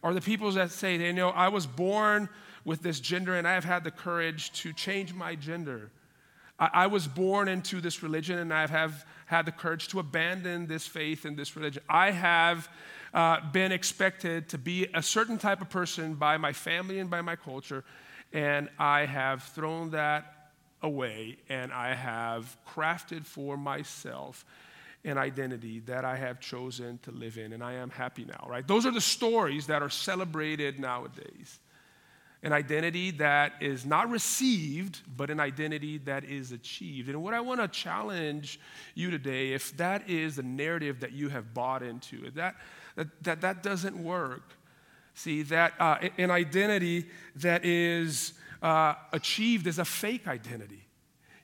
Are 0.03 0.13
the 0.13 0.21
people 0.21 0.51
that 0.51 0.71
say, 0.71 0.97
you 0.97 1.13
know, 1.13 1.29
I 1.29 1.49
was 1.49 1.65
born 1.65 2.29
with 2.65 2.81
this 2.81 2.99
gender 2.99 3.35
and 3.35 3.47
I 3.47 3.53
have 3.53 3.63
had 3.63 3.83
the 3.83 3.91
courage 3.91 4.51
to 4.61 4.73
change 4.73 5.13
my 5.13 5.35
gender. 5.35 5.91
I, 6.59 6.69
I 6.73 6.87
was 6.87 7.07
born 7.07 7.47
into 7.47 7.81
this 7.81 8.03
religion 8.03 8.37
and 8.39 8.53
I 8.53 8.67
have 8.67 9.05
had 9.25 9.45
the 9.45 9.51
courage 9.51 9.87
to 9.89 9.99
abandon 9.99 10.67
this 10.67 10.85
faith 10.85 11.25
and 11.25 11.37
this 11.37 11.55
religion. 11.55 11.83
I 11.89 12.11
have 12.11 12.69
uh, 13.13 13.39
been 13.51 13.71
expected 13.71 14.49
to 14.49 14.57
be 14.57 14.87
a 14.93 15.01
certain 15.01 15.37
type 15.37 15.61
of 15.61 15.69
person 15.69 16.15
by 16.15 16.37
my 16.37 16.53
family 16.53 16.99
and 16.99 17.09
by 17.09 17.21
my 17.21 17.35
culture, 17.35 17.83
And 18.31 18.69
I 18.79 19.05
have 19.05 19.43
thrown 19.43 19.91
that 19.91 20.40
away 20.81 21.37
and 21.49 21.71
I 21.71 21.93
have 21.93 22.57
crafted 22.67 23.25
for 23.25 23.57
myself 23.57 24.45
an 25.03 25.17
identity 25.17 25.79
that 25.81 26.05
I 26.05 26.15
have 26.15 26.39
chosen 26.39 26.99
to 27.03 27.11
live 27.11 27.37
in, 27.37 27.53
and 27.53 27.63
I 27.63 27.73
am 27.73 27.89
happy 27.89 28.23
now, 28.23 28.45
right? 28.47 28.67
Those 28.67 28.85
are 28.85 28.91
the 28.91 29.01
stories 29.01 29.65
that 29.67 29.81
are 29.81 29.89
celebrated 29.89 30.79
nowadays. 30.79 31.59
An 32.43 32.53
identity 32.53 33.11
that 33.11 33.53
is 33.61 33.83
not 33.85 34.09
received, 34.09 35.01
but 35.15 35.31
an 35.31 35.39
identity 35.39 35.97
that 35.99 36.23
is 36.23 36.51
achieved. 36.51 37.09
And 37.09 37.23
what 37.23 37.33
I 37.33 37.39
want 37.39 37.61
to 37.61 37.67
challenge 37.67 38.59
you 38.93 39.09
today, 39.09 39.53
if 39.53 39.75
that 39.77 40.07
is 40.07 40.35
the 40.35 40.43
narrative 40.43 40.99
that 40.99 41.13
you 41.13 41.29
have 41.29 41.53
bought 41.53 41.81
into, 41.81 42.25
if 42.25 42.35
that 42.35 42.55
that, 42.95 43.23
that, 43.23 43.41
that 43.41 43.63
doesn't 43.63 44.01
work. 44.01 44.53
See, 45.13 45.43
that 45.43 45.73
uh, 45.79 45.97
an 46.17 46.31
identity 46.31 47.07
that 47.37 47.65
is 47.65 48.33
uh, 48.61 48.95
achieved 49.11 49.67
is 49.67 49.79
a 49.79 49.85
fake 49.85 50.27
identity. 50.27 50.85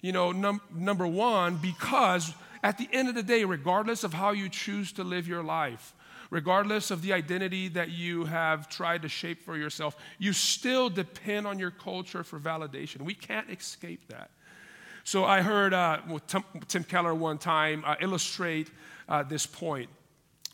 You 0.02 0.12
know, 0.12 0.32
num- 0.32 0.62
number 0.74 1.08
one, 1.08 1.58
because 1.58 2.34
at 2.64 2.78
the 2.78 2.88
end 2.92 3.10
of 3.10 3.16
the 3.16 3.24
day, 3.24 3.44
regardless 3.44 4.04
of 4.04 4.14
how 4.14 4.32
you 4.32 4.50
choose 4.50 4.92
to 4.94 5.04
live 5.04 5.28
your 5.28 5.44
life, 5.44 5.96
regardless 6.30 6.92
of 6.92 7.02
the 7.02 7.14
identity 7.14 7.68
that 7.70 7.90
you 7.90 8.26
have 8.26 8.70
tried 8.70 9.02
to 9.02 9.10
shape 9.10 9.42
for 9.42 9.58
yourself, 9.58 9.96
you 10.20 10.34
still 10.34 10.90
depend 10.90 11.48
on 11.48 11.60
your 11.60 11.72
culture 11.72 12.24
for 12.24 12.40
validation. 12.40 13.02
We 13.02 13.14
can't 13.14 13.50
escape 13.50 14.08
that. 14.10 14.30
So 15.04 15.24
I 15.24 15.42
heard 15.42 15.74
uh, 15.74 16.00
Tim, 16.68 16.84
Keller 16.84 17.16
one 17.16 17.38
time 17.38 17.84
uh, 17.86 17.96
illustrate 18.02 18.70
uh, 19.08 19.24
this 19.24 19.46
point. 19.46 19.90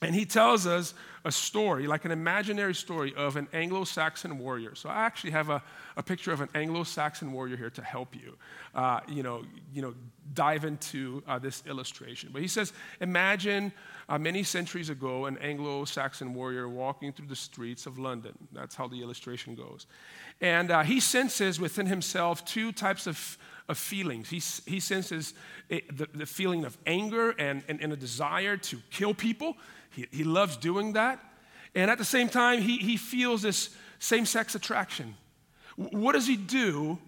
And 0.01 0.13
he 0.13 0.25
tells 0.25 0.67
us 0.67 0.93
a 1.25 1.31
story, 1.31 1.87
like 1.87 2.03
an 2.03 2.11
imaginary 2.11 2.75
story 2.75 3.13
of 3.15 3.37
an 3.37 3.47
Anglo 3.53 3.85
Saxon 3.85 4.37
warrior. 4.39 4.75
So 4.75 4.89
I 4.89 5.05
actually 5.05 5.31
have 5.31 5.49
a, 5.49 5.63
a 5.95 6.03
picture 6.03 6.33
of 6.33 6.41
an 6.41 6.49
Anglo 6.53 6.83
Saxon 6.83 7.31
warrior 7.31 7.55
here 7.55 7.69
to 7.69 7.81
help 7.81 8.13
you, 8.13 8.35
uh, 8.75 8.99
you, 9.07 9.23
know, 9.23 9.43
you 9.73 9.81
know, 9.81 9.93
dive 10.33 10.65
into 10.65 11.23
uh, 11.27 11.39
this 11.39 11.63
illustration. 11.65 12.29
But 12.33 12.41
he 12.41 12.47
says, 12.47 12.73
imagine 12.99 13.71
uh, 14.09 14.17
many 14.17 14.43
centuries 14.43 14.89
ago 14.89 15.25
an 15.25 15.37
Anglo 15.37 15.85
Saxon 15.85 16.33
warrior 16.33 16.67
walking 16.67 17.13
through 17.13 17.27
the 17.27 17.35
streets 17.35 17.85
of 17.85 17.97
London. 17.97 18.33
That's 18.51 18.75
how 18.75 18.87
the 18.87 19.01
illustration 19.01 19.55
goes. 19.55 19.87
And 20.41 20.71
uh, 20.71 20.83
he 20.83 20.99
senses 20.99 21.59
within 21.59 21.85
himself 21.85 22.43
two 22.43 22.71
types 22.71 23.07
of 23.07 23.37
of 23.69 23.77
feelings. 23.77 24.29
He, 24.29 24.41
he 24.69 24.79
senses 24.79 25.33
the, 25.69 26.07
the 26.13 26.25
feeling 26.25 26.65
of 26.65 26.77
anger 26.85 27.31
and, 27.31 27.63
and, 27.67 27.81
and, 27.81 27.93
a 27.93 27.95
desire 27.95 28.57
to 28.57 28.77
kill 28.91 29.13
people. 29.13 29.55
He, 29.93 30.07
he 30.11 30.23
loves 30.23 30.57
doing 30.57 30.93
that. 30.93 31.19
And 31.75 31.89
at 31.89 31.97
the 31.97 32.05
same 32.05 32.29
time, 32.29 32.61
he, 32.61 32.77
he 32.77 32.97
feels 32.97 33.41
this 33.41 33.69
same 33.99 34.25
sex 34.25 34.55
attraction. 34.55 35.15
What 35.75 36.13
does 36.13 36.27
he 36.27 36.35
do 36.35 36.99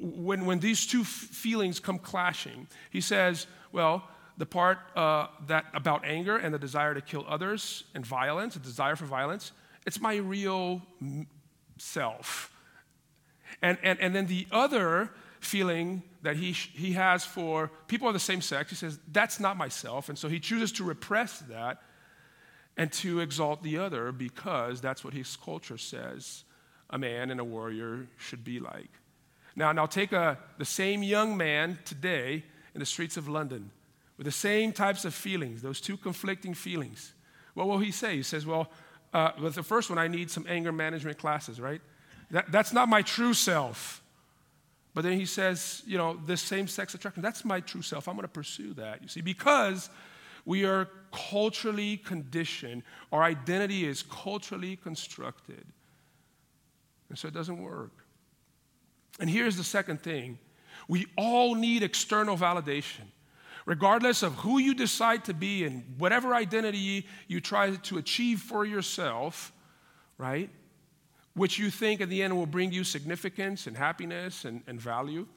when, 0.00 0.44
when 0.44 0.58
these 0.58 0.86
two 0.86 1.02
f- 1.02 1.06
feelings 1.06 1.78
come 1.78 1.98
clashing? 1.98 2.66
He 2.90 3.00
says, 3.00 3.46
well, 3.70 4.08
the 4.38 4.46
part 4.46 4.78
uh, 4.96 5.26
that 5.46 5.66
about 5.74 6.04
anger 6.04 6.36
and 6.36 6.52
the 6.52 6.58
desire 6.58 6.94
to 6.94 7.00
kill 7.00 7.24
others 7.28 7.84
and 7.94 8.04
violence, 8.04 8.56
a 8.56 8.58
desire 8.58 8.96
for 8.96 9.04
violence, 9.04 9.52
it's 9.86 10.00
my 10.00 10.16
real 10.16 10.82
self. 11.78 12.50
And, 13.60 13.78
and, 13.82 14.00
and 14.00 14.14
then 14.14 14.26
the 14.26 14.46
other 14.50 15.10
feeling 15.40 16.02
that 16.22 16.36
he, 16.36 16.52
he 16.52 16.92
has 16.92 17.24
for 17.24 17.70
people 17.88 18.08
of 18.08 18.14
the 18.14 18.20
same 18.20 18.40
sex, 18.40 18.70
he 18.70 18.76
says, 18.76 18.98
that's 19.12 19.38
not 19.38 19.56
myself. 19.56 20.08
And 20.08 20.18
so 20.18 20.28
he 20.28 20.40
chooses 20.40 20.72
to 20.72 20.84
repress 20.84 21.40
that 21.40 21.82
and 22.76 22.92
to 22.92 23.20
exalt 23.20 23.62
the 23.62 23.78
other 23.78 24.12
because 24.12 24.80
that's 24.80 25.04
what 25.04 25.14
his 25.14 25.36
culture 25.36 25.78
says 25.78 26.44
a 26.90 26.98
man 26.98 27.30
and 27.30 27.40
a 27.40 27.44
warrior 27.44 28.06
should 28.18 28.44
be 28.44 28.60
like. 28.60 28.90
Now, 29.56 29.72
now 29.72 29.86
take 29.86 30.12
a, 30.12 30.38
the 30.58 30.64
same 30.64 31.02
young 31.02 31.36
man 31.36 31.78
today 31.84 32.44
in 32.74 32.80
the 32.80 32.86
streets 32.86 33.16
of 33.16 33.28
London 33.28 33.70
with 34.18 34.26
the 34.26 34.32
same 34.32 34.72
types 34.72 35.04
of 35.04 35.14
feelings, 35.14 35.62
those 35.62 35.80
two 35.80 35.96
conflicting 35.96 36.54
feelings. 36.54 37.12
What 37.54 37.66
will 37.66 37.78
he 37.78 37.90
say? 37.90 38.16
He 38.16 38.22
says, 38.22 38.46
Well, 38.46 38.70
uh, 39.12 39.32
with 39.40 39.54
the 39.54 39.62
first 39.62 39.90
one, 39.90 39.98
I 39.98 40.08
need 40.08 40.30
some 40.30 40.46
anger 40.48 40.72
management 40.72 41.18
classes, 41.18 41.60
right? 41.60 41.80
That, 42.30 42.50
that's 42.50 42.72
not 42.72 42.88
my 42.88 43.02
true 43.02 43.34
self. 43.34 44.02
But 44.94 45.04
then 45.04 45.18
he 45.18 45.26
says, 45.26 45.82
you 45.86 45.96
know, 45.96 46.18
this 46.26 46.42
same 46.42 46.68
sex 46.68 46.94
attraction, 46.94 47.22
that's 47.22 47.44
my 47.44 47.60
true 47.60 47.82
self. 47.82 48.08
I'm 48.08 48.14
going 48.14 48.24
to 48.24 48.28
pursue 48.28 48.74
that, 48.74 49.02
you 49.02 49.08
see, 49.08 49.22
because 49.22 49.88
we 50.44 50.64
are 50.64 50.88
culturally 51.12 51.98
conditioned, 51.98 52.82
our 53.12 53.22
identity 53.22 53.86
is 53.86 54.02
culturally 54.02 54.76
constructed. 54.76 55.64
And 57.08 57.18
so 57.18 57.28
it 57.28 57.34
doesn't 57.34 57.62
work. 57.62 57.92
And 59.20 59.28
here's 59.28 59.56
the 59.56 59.64
second 59.64 60.00
thing 60.00 60.38
we 60.88 61.06
all 61.16 61.54
need 61.54 61.82
external 61.82 62.36
validation. 62.36 63.04
Regardless 63.64 64.24
of 64.24 64.34
who 64.34 64.58
you 64.58 64.74
decide 64.74 65.24
to 65.26 65.34
be 65.34 65.64
and 65.64 65.84
whatever 65.98 66.34
identity 66.34 67.06
you 67.28 67.40
try 67.40 67.70
to 67.70 67.98
achieve 67.98 68.40
for 68.40 68.64
yourself, 68.64 69.52
right? 70.18 70.50
Which 71.34 71.60
you 71.60 71.70
think 71.70 72.00
in 72.00 72.08
the 72.08 72.24
end 72.24 72.36
will 72.36 72.46
bring 72.46 72.72
you 72.72 72.82
significance 72.82 73.68
and 73.68 73.76
happiness 73.76 74.44
and, 74.44 74.62
and 74.66 74.80
value. 74.80 75.28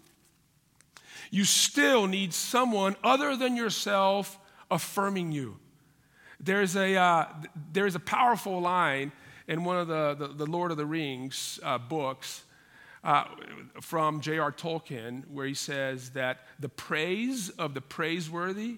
You 1.30 1.44
still 1.44 2.08
need 2.08 2.34
someone 2.34 2.96
other 3.04 3.36
than 3.36 3.56
yourself 3.56 4.40
affirming 4.70 5.32
you. 5.32 5.58
There's 6.40 6.76
a, 6.76 6.96
uh, 6.96 7.28
there's 7.72 7.96
a 7.96 8.00
powerful 8.00 8.60
line 8.60 9.12
in 9.48 9.64
one 9.64 9.78
of 9.78 9.88
the, 9.88 10.16
the, 10.16 10.28
the 10.28 10.46
Lord 10.46 10.72
of 10.72 10.78
the 10.78 10.86
Rings 10.86 11.60
uh, 11.64 11.78
books 11.78 12.44
uh, 13.04 13.26
from 13.82 14.20
J.R. 14.20 14.52
Tolkien 14.52 15.24
where 15.30 15.46
he 15.46 15.54
says 15.54 16.12
that 16.12 16.40
the 16.60 16.70
praise 16.70 17.50
of 17.52 17.74
the 17.74 17.82
praiseworthy 17.82 18.78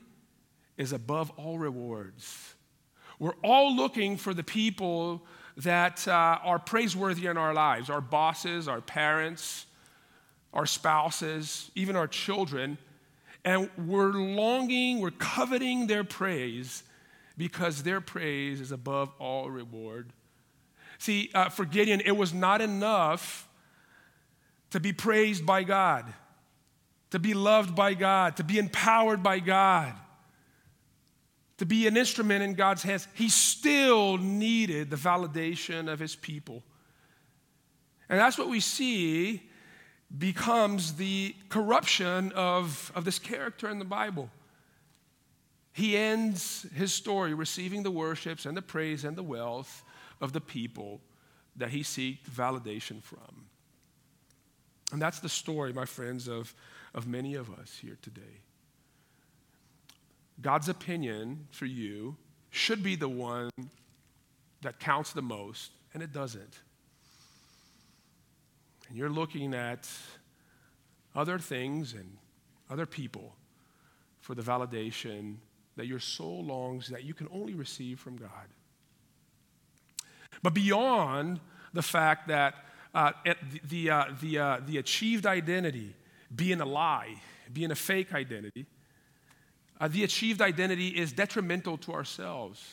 is 0.77 0.93
above 0.93 1.31
all 1.37 1.57
rewards. 1.57 2.53
We're 3.19 3.35
all 3.43 3.75
looking 3.75 4.17
for 4.17 4.33
the 4.33 4.43
people 4.43 5.25
that 5.57 6.07
uh, 6.07 6.11
are 6.43 6.59
praiseworthy 6.59 7.25
in 7.25 7.37
our 7.37 7.53
lives 7.53 7.89
our 7.89 8.01
bosses, 8.01 8.67
our 8.67 8.81
parents, 8.81 9.65
our 10.53 10.65
spouses, 10.65 11.71
even 11.73 11.95
our 11.95 12.07
children. 12.07 12.77
And 13.47 13.69
we're 13.77 14.11
longing, 14.11 14.99
we're 14.99 15.09
coveting 15.09 15.87
their 15.87 16.03
praise 16.03 16.83
because 17.37 17.81
their 17.81 18.01
praise 18.01 18.59
is 18.59 18.73
above 18.73 19.09
all 19.19 19.49
reward. 19.49 20.11
See, 20.97 21.31
uh, 21.33 21.47
for 21.47 21.63
Gideon, 21.63 22.01
it 22.03 22.11
was 22.11 22.33
not 22.33 22.59
enough 22.59 23.47
to 24.71 24.81
be 24.81 24.91
praised 24.91 25.45
by 25.45 25.63
God, 25.63 26.13
to 27.11 27.19
be 27.19 27.33
loved 27.33 27.73
by 27.73 27.93
God, 27.93 28.35
to 28.35 28.43
be 28.43 28.57
empowered 28.57 29.23
by 29.23 29.39
God, 29.39 29.93
to 31.59 31.65
be 31.65 31.87
an 31.87 31.95
instrument 31.95 32.43
in 32.43 32.53
God's 32.53 32.83
hands. 32.83 33.07
He 33.13 33.29
still 33.29 34.17
needed 34.17 34.89
the 34.89 34.97
validation 34.97 35.89
of 35.89 35.99
his 35.99 36.17
people. 36.17 36.63
And 38.09 38.19
that's 38.19 38.37
what 38.37 38.49
we 38.49 38.59
see 38.59 39.46
becomes 40.15 40.93
the 40.93 41.35
corruption 41.49 42.31
of, 42.33 42.91
of 42.95 43.03
this 43.03 43.19
character 43.19 43.69
in 43.69 43.79
the 43.79 43.85
Bible. 43.85 44.29
He 45.73 45.97
ends 45.97 46.65
his 46.75 46.93
story 46.93 47.33
receiving 47.33 47.83
the 47.83 47.91
worships 47.91 48.45
and 48.45 48.55
the 48.55 48.61
praise 48.61 49.03
and 49.03 49.15
the 49.15 49.23
wealth 49.23 49.83
of 50.21 50.33
the 50.33 50.41
people 50.41 51.01
that 51.55 51.69
he 51.69 51.81
seeked 51.81 52.23
validation 52.29 53.03
from. 53.03 53.47
And 54.91 55.01
that's 55.01 55.19
the 55.19 55.29
story, 55.29 55.73
my 55.73 55.85
friends, 55.85 56.27
of, 56.27 56.55
of 56.95 57.07
many 57.07 57.35
of 57.35 57.51
us 57.51 57.77
here 57.81 57.97
today. 58.01 58.41
God's 60.41 60.69
opinion 60.69 61.47
for 61.51 61.65
you 61.65 62.15
should 62.49 62.81
be 62.81 62.95
the 62.95 63.09
one 63.09 63.49
that 64.61 64.79
counts 64.79 65.11
the 65.11 65.21
most, 65.21 65.71
and 65.93 66.01
it 66.01 66.13
doesn't 66.13 66.59
and 68.87 68.97
you're 68.97 69.09
looking 69.09 69.53
at 69.53 69.89
other 71.15 71.39
things 71.39 71.93
and 71.93 72.17
other 72.69 72.85
people 72.85 73.35
for 74.19 74.35
the 74.35 74.41
validation 74.41 75.35
that 75.75 75.87
your 75.87 75.99
soul 75.99 76.43
longs 76.43 76.87
that 76.89 77.03
you 77.03 77.13
can 77.13 77.27
only 77.31 77.53
receive 77.53 77.99
from 77.99 78.17
God. 78.17 78.29
But 80.43 80.53
beyond 80.53 81.39
the 81.73 81.81
fact 81.81 82.27
that 82.27 82.55
uh, 82.93 83.11
the, 83.63 83.89
uh, 83.89 84.05
the, 84.21 84.39
uh, 84.39 84.59
the 84.65 84.77
achieved 84.77 85.25
identity 85.25 85.95
being 86.35 86.61
a 86.61 86.65
lie, 86.65 87.15
being 87.53 87.71
a 87.71 87.75
fake 87.75 88.13
identity, 88.13 88.65
uh, 89.79 89.87
the 89.87 90.03
achieved 90.03 90.41
identity 90.41 90.89
is 90.89 91.13
detrimental 91.13 91.77
to 91.77 91.93
ourselves, 91.93 92.63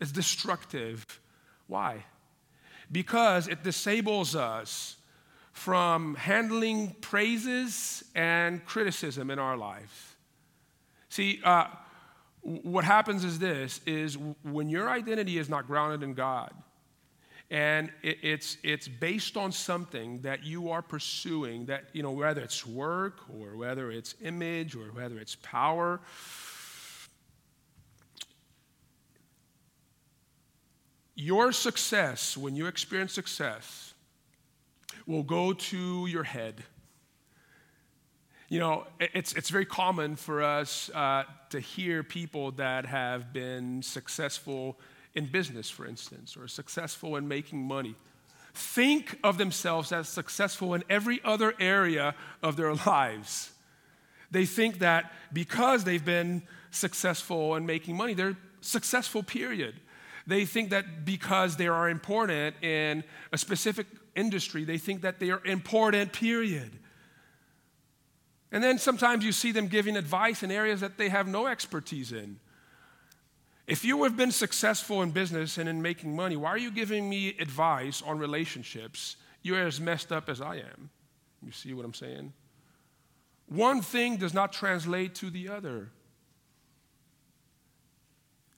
it's 0.00 0.12
destructive. 0.12 1.04
Why? 1.66 2.04
Because 2.92 3.48
it 3.48 3.62
disables 3.62 4.34
us 4.34 4.96
from 5.52 6.14
handling 6.14 6.94
praises 7.00 8.04
and 8.14 8.64
criticism 8.64 9.30
in 9.30 9.38
our 9.38 9.56
lives. 9.56 10.14
See, 11.08 11.40
uh, 11.44 11.66
what 12.42 12.84
happens 12.84 13.24
is 13.24 13.38
this 13.38 13.80
is 13.84 14.16
when 14.44 14.68
your 14.68 14.88
identity 14.88 15.38
is 15.38 15.48
not 15.48 15.66
grounded 15.66 16.02
in 16.02 16.14
God 16.14 16.52
and 17.50 17.90
it, 18.02 18.18
it's, 18.22 18.56
it's 18.62 18.86
based 18.86 19.36
on 19.36 19.50
something 19.50 20.20
that 20.20 20.44
you 20.44 20.70
are 20.70 20.82
pursuing 20.82 21.66
that, 21.66 21.84
you 21.92 22.02
know, 22.02 22.12
whether 22.12 22.40
it's 22.40 22.64
work 22.64 23.18
or 23.28 23.56
whether 23.56 23.90
it's 23.90 24.14
image 24.22 24.76
or 24.76 24.86
whether 24.92 25.18
it's 25.18 25.34
power. 25.36 26.00
Your 31.16 31.50
success, 31.50 32.36
when 32.36 32.54
you 32.54 32.66
experience 32.66 33.12
success, 33.12 33.89
will 35.10 35.22
go 35.24 35.52
to 35.52 36.06
your 36.06 36.22
head. 36.22 36.62
You 38.48 38.60
know, 38.60 38.86
it's, 39.00 39.32
it's 39.32 39.50
very 39.50 39.66
common 39.66 40.14
for 40.14 40.42
us 40.42 40.88
uh, 40.94 41.24
to 41.50 41.58
hear 41.58 42.02
people 42.02 42.52
that 42.52 42.86
have 42.86 43.32
been 43.32 43.82
successful 43.82 44.78
in 45.14 45.26
business, 45.26 45.68
for 45.68 45.84
instance, 45.84 46.36
or 46.36 46.46
successful 46.46 47.16
in 47.16 47.26
making 47.26 47.60
money. 47.60 47.96
Think 48.54 49.18
of 49.24 49.36
themselves 49.36 49.90
as 49.90 50.08
successful 50.08 50.74
in 50.74 50.84
every 50.88 51.20
other 51.24 51.54
area 51.58 52.14
of 52.42 52.56
their 52.56 52.74
lives. 52.86 53.50
They 54.30 54.46
think 54.46 54.78
that 54.78 55.12
because 55.32 55.82
they've 55.82 56.04
been 56.04 56.42
successful 56.70 57.56
in 57.56 57.66
making 57.66 57.96
money, 57.96 58.14
they're 58.14 58.36
successful, 58.60 59.24
period. 59.24 59.74
They 60.26 60.44
think 60.44 60.70
that 60.70 61.04
because 61.04 61.56
they 61.56 61.66
are 61.66 61.88
important 61.88 62.62
in 62.62 63.02
a 63.32 63.38
specific 63.38 63.86
industry, 64.14 64.64
they 64.64 64.78
think 64.78 65.02
that 65.02 65.18
they 65.18 65.30
are 65.30 65.44
important, 65.44 66.12
period. 66.12 66.78
And 68.52 68.62
then 68.62 68.78
sometimes 68.78 69.24
you 69.24 69.32
see 69.32 69.52
them 69.52 69.68
giving 69.68 69.96
advice 69.96 70.42
in 70.42 70.50
areas 70.50 70.80
that 70.80 70.98
they 70.98 71.08
have 71.08 71.28
no 71.28 71.46
expertise 71.46 72.12
in. 72.12 72.38
If 73.66 73.84
you 73.84 74.02
have 74.02 74.16
been 74.16 74.32
successful 74.32 75.02
in 75.02 75.12
business 75.12 75.56
and 75.56 75.68
in 75.68 75.80
making 75.80 76.16
money, 76.16 76.36
why 76.36 76.50
are 76.50 76.58
you 76.58 76.72
giving 76.72 77.08
me 77.08 77.36
advice 77.38 78.02
on 78.02 78.18
relationships? 78.18 79.16
You're 79.42 79.64
as 79.64 79.80
messed 79.80 80.10
up 80.10 80.28
as 80.28 80.40
I 80.40 80.56
am. 80.56 80.90
You 81.42 81.52
see 81.52 81.72
what 81.72 81.84
I'm 81.84 81.94
saying? 81.94 82.32
One 83.46 83.80
thing 83.80 84.16
does 84.16 84.34
not 84.34 84.52
translate 84.52 85.14
to 85.16 85.30
the 85.30 85.48
other. 85.48 85.90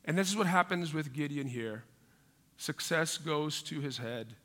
And 0.05 0.17
this 0.17 0.29
is 0.31 0.37
what 0.37 0.47
happens 0.47 0.93
with 0.93 1.13
Gideon 1.13 1.47
here 1.47 1.85
success 2.57 3.19
goes 3.19 3.61
to 3.63 3.81
his 3.81 3.99
head. 3.99 4.37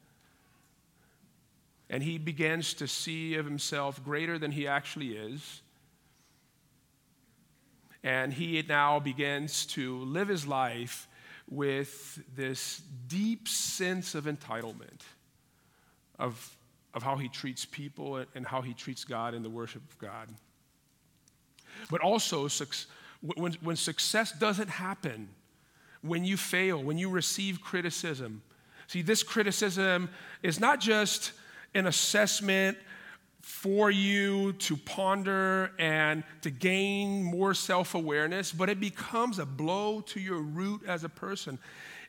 And 1.90 2.04
he 2.04 2.18
begins 2.18 2.74
to 2.76 2.88
see 2.88 3.36
of 3.36 3.46
himself 3.46 4.04
greater 4.04 4.38
than 4.38 4.52
he 4.52 4.68
actually 4.68 5.18
is. 5.18 5.62
And 8.04 8.34
he 8.34 8.64
now 8.68 9.00
begins 9.00 9.66
to 9.68 10.00
live 10.00 10.28
his 10.28 10.46
life 10.46 11.08
with 11.50 12.20
this 12.36 12.82
deep 13.08 13.48
sense 13.48 14.16
of 14.16 14.26
entitlement 14.26 15.02
of, 16.20 16.56
of 16.94 17.04
how 17.04 17.18
he 17.18 17.30
treats 17.30 17.66
people 17.66 18.24
and 18.36 18.46
how 18.46 18.62
he 18.62 18.74
treats 18.74 19.04
God 19.04 19.34
in 19.34 19.44
the 19.44 19.50
worship 19.50 19.82
of 19.90 19.98
God. 19.98 20.30
But 21.90 22.02
also, 22.02 22.48
when, 23.22 23.54
when 23.62 23.76
success 23.76 24.32
doesn't 24.32 24.70
happen, 24.70 25.30
when 26.02 26.26
you 26.26 26.38
fail, 26.38 26.82
when 26.82 26.98
you 26.98 27.10
receive 27.10 27.62
criticism, 27.62 28.42
see, 28.88 29.02
this 29.02 29.24
criticism 29.24 30.10
is 30.42 30.60
not 30.60 30.80
just 30.80 31.34
an 31.74 31.88
assessment 31.88 32.78
for 33.42 33.90
you 33.90 34.54
to 34.54 34.76
ponder 34.76 35.72
and 35.80 36.24
to 36.42 36.50
gain 36.50 37.24
more 37.24 37.54
self 37.54 37.96
awareness, 37.96 38.52
but 38.52 38.70
it 38.70 38.80
becomes 38.80 39.40
a 39.40 39.46
blow 39.46 40.02
to 40.02 40.20
your 40.20 40.40
root 40.40 40.82
as 40.86 41.04
a 41.04 41.10
person. 41.10 41.58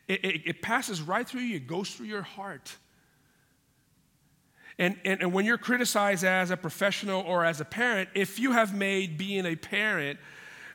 It, 0.07 0.25
it, 0.25 0.41
it, 0.45 0.61
passes 0.61 1.01
right 1.01 1.27
through 1.27 1.41
you, 1.41 1.55
it 1.55 1.67
goes 1.67 1.91
through 1.91 2.07
your 2.07 2.23
heart. 2.23 2.75
And, 4.77 4.97
and, 5.05 5.21
and 5.21 5.33
when 5.33 5.45
you're 5.45 5.57
criticized 5.57 6.23
as 6.23 6.51
a 6.51 6.57
professional 6.57 7.21
or 7.21 7.45
as 7.45 7.61
a 7.61 7.65
parent, 7.65 8.09
if 8.15 8.39
you 8.39 8.53
have 8.53 8.73
made 8.73 9.17
being 9.17 9.45
a 9.45 9.55
parent 9.55 10.19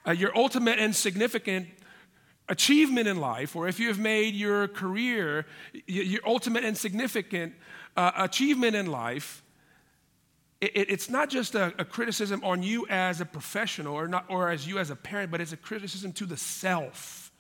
uh, 0.07 0.13
your 0.13 0.37
ultimate 0.37 0.79
and 0.79 0.95
significant 0.95 1.69
achievement 2.49 3.09
in 3.09 3.19
life, 3.19 3.57
or 3.57 3.69
if 3.69 3.81
you 3.81 3.89
have 3.89 3.99
made 3.99 4.35
your 4.35 4.69
career 4.69 5.47
your 5.87 6.21
ultimate 6.27 6.65
and 6.65 6.77
significant 6.77 7.55
uh, 7.97 8.11
achievement 8.17 8.75
in 8.75 8.87
life, 8.87 9.43
it, 10.61 10.91
it's 10.91 11.11
not 11.11 11.29
just 11.29 11.55
a, 11.55 11.75
a, 11.79 11.85
criticism 11.85 12.43
on 12.43 12.63
you 12.63 12.87
as 12.89 13.21
a 13.21 13.25
professional 13.25 13.95
or, 13.95 14.09
not, 14.09 14.25
or 14.29 14.51
as 14.51 14.67
you 14.67 14.79
as 14.79 14.91
a 14.91 14.97
parent, 14.97 15.31
but 15.31 15.41
it's 15.41 15.53
a 15.53 15.57
criticism 15.57 16.13
to 16.13 16.27
the 16.27 16.37
self. 16.37 17.33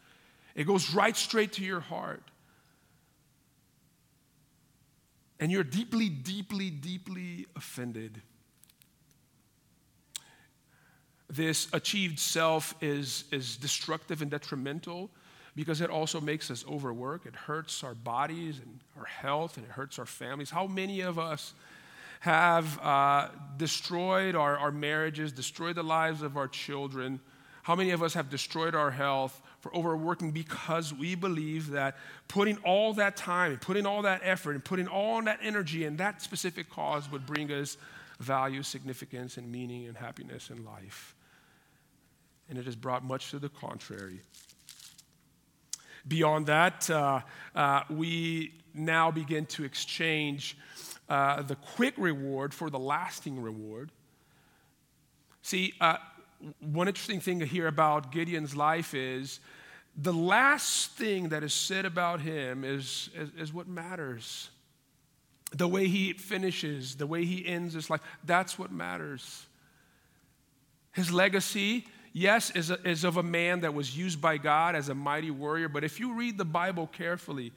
It 0.54 0.64
goes 0.64 0.94
right 0.94 1.16
straight 1.16 1.52
to 1.54 1.64
your 1.64 1.80
heart. 1.80 2.22
And 5.40 5.50
you're 5.50 5.64
deeply, 5.64 6.08
deeply, 6.08 6.70
deeply 6.70 7.46
offended. 7.56 8.22
This 11.28 11.68
achieved 11.72 12.18
self 12.18 12.74
is, 12.80 13.24
is 13.32 13.56
destructive 13.56 14.22
and 14.22 14.30
detrimental 14.30 15.10
because 15.54 15.80
it 15.80 15.90
also 15.90 16.20
makes 16.20 16.50
us 16.50 16.64
overwork. 16.68 17.26
It 17.26 17.34
hurts 17.34 17.84
our 17.84 17.94
bodies 17.94 18.58
and 18.58 18.80
our 18.98 19.04
health, 19.04 19.56
and 19.56 19.64
it 19.64 19.72
hurts 19.72 19.98
our 19.98 20.06
families. 20.06 20.50
How 20.50 20.66
many 20.66 21.00
of 21.00 21.18
us 21.18 21.54
have 22.24 22.80
uh, 22.80 23.28
destroyed 23.58 24.34
our, 24.34 24.56
our 24.56 24.70
marriages, 24.70 25.30
destroyed 25.30 25.76
the 25.76 25.82
lives 25.82 26.22
of 26.22 26.38
our 26.38 26.48
children. 26.48 27.20
How 27.62 27.76
many 27.76 27.90
of 27.90 28.02
us 28.02 28.14
have 28.14 28.30
destroyed 28.30 28.74
our 28.74 28.90
health 28.90 29.42
for 29.60 29.74
overworking 29.76 30.30
because 30.30 30.94
we 30.94 31.16
believe 31.16 31.70
that 31.72 31.98
putting 32.26 32.56
all 32.64 32.94
that 32.94 33.18
time 33.18 33.52
and 33.52 33.60
putting 33.60 33.84
all 33.84 34.00
that 34.02 34.22
effort 34.24 34.52
and 34.52 34.64
putting 34.64 34.88
all 34.88 35.20
that 35.20 35.38
energy 35.42 35.84
in 35.84 35.98
that 35.98 36.22
specific 36.22 36.70
cause 36.70 37.10
would 37.12 37.26
bring 37.26 37.52
us 37.52 37.76
value, 38.20 38.62
significance, 38.62 39.36
and 39.36 39.52
meaning 39.52 39.86
and 39.86 39.94
happiness 39.94 40.48
in 40.48 40.64
life? 40.64 41.14
And 42.48 42.56
it 42.56 42.64
has 42.64 42.74
brought 42.74 43.04
much 43.04 43.32
to 43.32 43.38
the 43.38 43.50
contrary. 43.50 44.20
Beyond 46.06 46.46
that, 46.46 46.90
uh, 46.90 47.20
uh, 47.54 47.82
we 47.88 48.52
now 48.74 49.10
begin 49.10 49.46
to 49.46 49.64
exchange 49.64 50.56
uh, 51.08 51.42
the 51.42 51.56
quick 51.56 51.94
reward 51.96 52.52
for 52.52 52.70
the 52.70 52.78
lasting 52.78 53.40
reward. 53.40 53.90
See, 55.42 55.74
uh, 55.80 55.96
one 56.60 56.88
interesting 56.88 57.20
thing 57.20 57.40
to 57.40 57.46
hear 57.46 57.66
about 57.66 58.12
Gideon's 58.12 58.54
life 58.54 58.94
is 58.94 59.40
the 59.96 60.12
last 60.12 60.90
thing 60.92 61.28
that 61.28 61.42
is 61.44 61.54
said 61.54 61.84
about 61.84 62.20
him 62.20 62.64
is, 62.64 63.10
is, 63.14 63.30
is 63.38 63.52
what 63.52 63.68
matters. 63.68 64.50
The 65.52 65.68
way 65.68 65.86
he 65.86 66.12
finishes, 66.14 66.96
the 66.96 67.06
way 67.06 67.24
he 67.24 67.46
ends 67.46 67.74
his 67.74 67.88
life, 67.88 68.00
that's 68.24 68.58
what 68.58 68.72
matters. 68.72 69.46
His 70.92 71.12
legacy, 71.12 71.86
yes, 72.14 72.50
is, 72.52 72.70
a, 72.70 72.80
is 72.88 73.04
of 73.04 73.18
a 73.18 73.22
man 73.22 73.60
that 73.60 73.74
was 73.74 73.94
used 73.94 74.22
by 74.22 74.38
God 74.38 74.74
as 74.74 74.88
a 74.88 74.94
mighty 74.94 75.30
warrior, 75.30 75.68
but 75.68 75.84
if 75.84 76.00
you 76.00 76.14
read 76.14 76.38
the 76.38 76.44
Bible 76.46 76.86
carefully, 76.86 77.52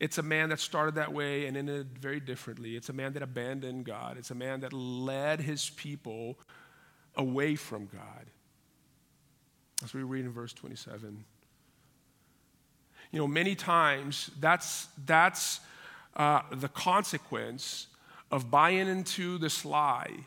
it's 0.00 0.18
a 0.18 0.22
man 0.22 0.48
that 0.48 0.58
started 0.58 0.96
that 0.96 1.12
way 1.12 1.46
and 1.46 1.56
ended 1.56 1.96
very 1.96 2.18
differently. 2.18 2.74
It's 2.74 2.88
a 2.88 2.92
man 2.92 3.12
that 3.12 3.22
abandoned 3.22 3.84
God. 3.84 4.18
It's 4.18 4.32
a 4.32 4.34
man 4.34 4.60
that 4.60 4.72
led 4.72 5.40
his 5.40 5.70
people 5.70 6.40
away 7.14 7.54
from 7.54 7.86
God. 7.86 8.26
As 9.84 9.94
we 9.94 10.02
read 10.02 10.24
in 10.24 10.32
verse 10.32 10.52
27. 10.52 11.24
You 13.12 13.18
know, 13.18 13.28
many 13.28 13.54
times 13.54 14.30
that's, 14.40 14.88
that's 15.04 15.60
uh, 16.16 16.40
the 16.50 16.68
consequence 16.68 17.86
of 18.30 18.50
buying 18.50 18.88
into 18.88 19.38
this 19.38 19.64
lie 19.64 20.24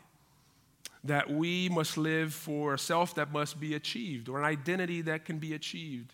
that 1.06 1.30
we 1.30 1.68
must 1.68 1.96
live 1.96 2.34
for 2.34 2.74
a 2.74 2.78
self 2.78 3.14
that 3.14 3.32
must 3.32 3.58
be 3.58 3.74
achieved 3.74 4.28
or 4.28 4.38
an 4.38 4.44
identity 4.44 5.02
that 5.02 5.24
can 5.24 5.38
be 5.38 5.54
achieved 5.54 6.12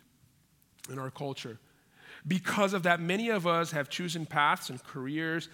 in 0.90 0.98
our 0.98 1.11
culture. 1.11 1.59
Because 2.26 2.72
of 2.72 2.85
that, 2.85 3.00
many 3.00 3.31
of 3.31 3.46
us 3.46 3.72
have 3.72 3.88
chosen 3.88 4.26
paths 4.26 4.70
and 4.70 4.83
careers 4.85 5.48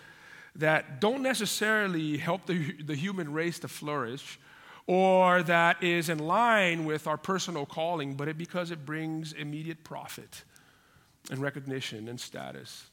that 0.57 1.01
don't 1.01 1.23
necessarily 1.23 2.17
help 2.17 2.47
the, 2.47 2.73
the 2.83 2.95
human 2.95 3.33
race 3.33 3.59
to 3.61 3.69
flourish 3.69 4.39
or 4.87 5.43
that 5.43 5.83
is 5.83 6.09
in 6.09 6.19
line 6.19 6.87
with 6.87 7.07
our 7.07 7.19
personal 7.19 7.67
calling, 7.67 8.15
but 8.15 8.27
it, 8.27 8.39
because 8.39 8.71
it 8.71 8.87
brings 8.87 9.35
immediate 9.35 9.85
profit 9.85 10.45
and 11.31 11.41
recognition 11.41 12.09
and 12.09 12.19
status. 12.19 12.87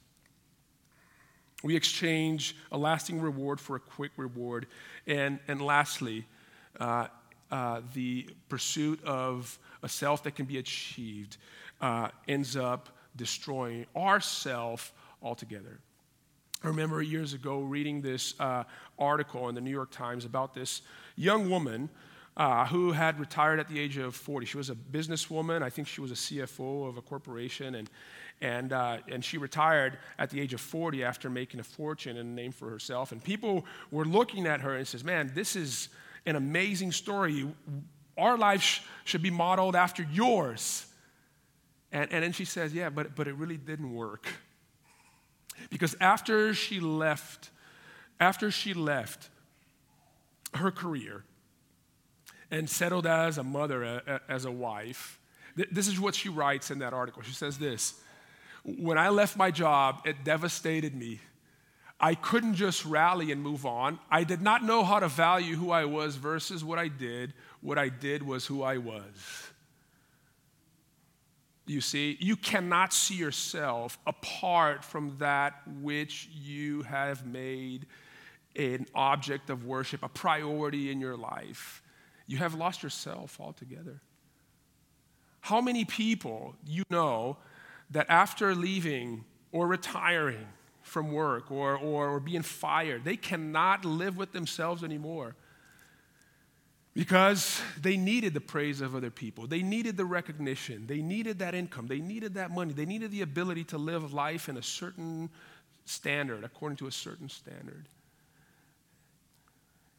We 1.63 1.75
exchange 1.75 2.55
a 2.71 2.77
lasting 2.77 3.21
reward 3.21 3.61
for 3.61 3.77
a 3.77 3.79
quick 3.79 4.11
reward. 4.17 4.67
And, 5.07 5.39
and 5.47 5.61
lastly, 5.61 6.25
uh, 6.79 7.07
uh, 7.51 7.81
the 7.93 8.27
pursuit 8.49 9.03
of 9.03 9.59
a 9.83 9.89
self 9.89 10.23
that 10.23 10.35
can 10.35 10.45
be 10.45 10.57
achieved 10.57 11.37
uh, 11.81 12.09
ends 12.27 12.55
up 12.55 12.89
destroying 13.15 13.85
ourself 13.95 14.93
altogether. 15.21 15.79
I 16.63 16.67
remember 16.67 17.01
years 17.01 17.33
ago 17.33 17.59
reading 17.59 18.01
this 18.01 18.33
uh, 18.39 18.63
article 18.97 19.49
in 19.49 19.55
the 19.55 19.61
New 19.61 19.71
York 19.71 19.91
Times 19.91 20.25
about 20.25 20.53
this 20.53 20.81
young 21.15 21.49
woman 21.49 21.89
uh, 22.37 22.65
who 22.65 22.91
had 22.91 23.19
retired 23.19 23.59
at 23.59 23.69
the 23.69 23.79
age 23.79 23.97
of 23.97 24.15
40. 24.15 24.45
She 24.45 24.57
was 24.57 24.69
a 24.69 24.75
businesswoman. 24.75 25.61
I 25.61 25.69
think 25.69 25.87
she 25.87 26.01
was 26.01 26.11
a 26.11 26.15
CFO 26.15 26.89
of 26.89 26.97
a 26.97 27.01
corporation. 27.01 27.75
And, 27.75 27.89
and, 28.41 28.73
uh, 28.73 28.97
and 29.09 29.23
she 29.23 29.37
retired 29.37 29.99
at 30.17 30.29
the 30.29 30.41
age 30.41 30.53
of 30.53 30.59
40 30.59 31.03
after 31.03 31.29
making 31.29 31.59
a 31.59 31.63
fortune 31.63 32.17
and 32.17 32.29
a 32.29 32.33
name 32.33 32.51
for 32.51 32.69
herself. 32.69 33.11
And 33.11 33.23
people 33.23 33.65
were 33.91 34.05
looking 34.05 34.47
at 34.47 34.61
her 34.61 34.75
and 34.75 34.87
says, 34.87 35.03
man, 35.03 35.31
this 35.33 35.55
is 35.55 35.89
an 36.25 36.35
amazing 36.35 36.91
story. 36.91 37.47
Our 38.17 38.37
life 38.37 38.61
sh- 38.61 38.81
should 39.03 39.21
be 39.21 39.29
modeled 39.29 39.75
after 39.75 40.03
yours. 40.11 40.85
And, 41.91 42.11
and 42.11 42.23
then 42.23 42.31
she 42.31 42.45
says, 42.45 42.73
yeah, 42.73 42.89
but, 42.89 43.15
but 43.15 43.27
it 43.27 43.35
really 43.35 43.57
didn't 43.57 43.93
work. 43.93 44.27
Because 45.69 45.95
after 46.01 46.53
she 46.53 46.79
left, 46.79 47.49
after 48.19 48.51
she 48.51 48.73
left 48.73 49.29
her 50.53 50.71
career 50.71 51.23
and 52.51 52.69
settled 52.69 53.05
as 53.05 53.37
a 53.37 53.43
mother, 53.43 54.21
as 54.27 54.45
a 54.45 54.51
wife, 54.51 55.19
this 55.55 55.87
is 55.87 55.99
what 55.99 56.15
she 56.15 56.29
writes 56.29 56.71
in 56.71 56.79
that 56.79 56.93
article. 56.93 57.21
She 57.21 57.33
says 57.33 57.57
this 57.57 57.93
When 58.63 58.97
I 58.97 59.09
left 59.09 59.37
my 59.37 59.51
job, 59.51 60.01
it 60.05 60.23
devastated 60.23 60.95
me. 60.95 61.19
I 61.99 62.15
couldn't 62.15 62.55
just 62.55 62.85
rally 62.85 63.31
and 63.31 63.41
move 63.41 63.65
on. 63.65 63.99
I 64.11 64.23
did 64.23 64.41
not 64.41 64.63
know 64.63 64.83
how 64.83 64.99
to 64.99 65.07
value 65.07 65.55
who 65.55 65.71
I 65.71 65.85
was 65.85 66.17
versus 66.17 66.63
what 66.63 66.77
I 66.77 66.89
did. 66.89 67.33
What 67.61 67.77
I 67.77 67.89
did 67.89 68.21
was 68.21 68.45
who 68.45 68.63
I 68.63 68.77
was. 68.77 69.51
You 71.67 71.81
see, 71.81 72.17
you 72.19 72.35
cannot 72.35 72.93
see 72.93 73.15
yourself 73.15 73.97
apart 74.05 74.83
from 74.83 75.15
that 75.17 75.61
which 75.81 76.29
you 76.31 76.83
have 76.83 77.25
made 77.25 77.87
an 78.55 78.85
object 78.93 79.49
of 79.49 79.65
worship, 79.65 80.03
a 80.03 80.09
priority 80.09 80.91
in 80.91 80.99
your 80.99 81.17
life. 81.17 81.81
You 82.27 82.37
have 82.37 82.53
lost 82.53 82.83
yourself 82.83 83.39
altogether. 83.39 84.01
How 85.41 85.61
many 85.61 85.85
people 85.85 86.55
you 86.65 86.83
know 86.89 87.37
that 87.91 88.07
after 88.09 88.53
leaving 88.53 89.25
or 89.51 89.67
retiring 89.67 90.47
from 90.85 91.11
work 91.11 91.51
or, 91.51 91.77
or, 91.77 92.09
or 92.09 92.19
being 92.19 92.41
fired, 92.41 93.03
they 93.03 93.17
cannot 93.17 93.83
live 93.83 94.17
with 94.17 94.31
themselves 94.31 94.83
anymore? 94.83 95.35
because 96.95 97.61
they 97.81 97.97
needed 97.97 98.33
the 98.33 98.41
praise 98.41 98.79
of 98.79 98.95
other 98.95 99.11
people. 99.11 99.47
They 99.47 99.61
needed 99.61 99.97
the 99.97 100.05
recognition. 100.05 100.87
They 100.87 101.01
needed 101.01 101.39
that 101.39 101.53
income. 101.53 101.87
They 101.87 101.99
needed 101.99 102.35
that 102.35 102.51
money. 102.51 102.73
They 102.73 102.85
needed 102.85 103.11
the 103.11 103.21
ability 103.21 103.65
to 103.65 103.77
live 103.77 104.13
life 104.13 104.47
in 104.47 104.55
a 104.55 104.63
certain 104.63 105.29
standard, 105.83 106.45
according 106.45 106.77
to 106.77 106.87
a 106.87 106.91
certain 106.91 107.27
standard. 107.27 107.85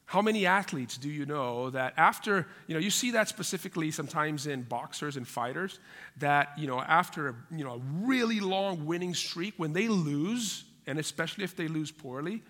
How 0.07 0.23
many 0.23 0.47
athletes 0.47 0.97
do 0.97 1.11
you 1.11 1.27
know 1.27 1.69
that 1.71 1.93
after, 1.97 2.47
you 2.67 2.75
know, 2.75 2.81
you 2.81 2.91
see 2.91 3.11
that 3.11 3.29
specifically 3.29 3.91
sometimes 3.91 4.47
in 4.47 4.63
boxers 4.63 5.17
and 5.17 5.29
fighters, 5.29 5.81
that, 6.19 6.53
you 6.57 6.67
know, 6.67 6.81
after 6.81 7.29
a, 7.29 7.35
you 7.51 7.65
know, 7.65 7.75
a 7.75 7.81
really 8.07 8.41
long 8.41 8.87
winning 8.87 9.15
streak, 9.15 9.55
when 9.57 9.73
they 9.73 9.89
lose, 9.89 10.65
and 10.87 10.99
especially 10.99 11.45
if 11.45 11.57
they 11.57 11.69
lose 11.69 11.91
poorly, 11.91 12.43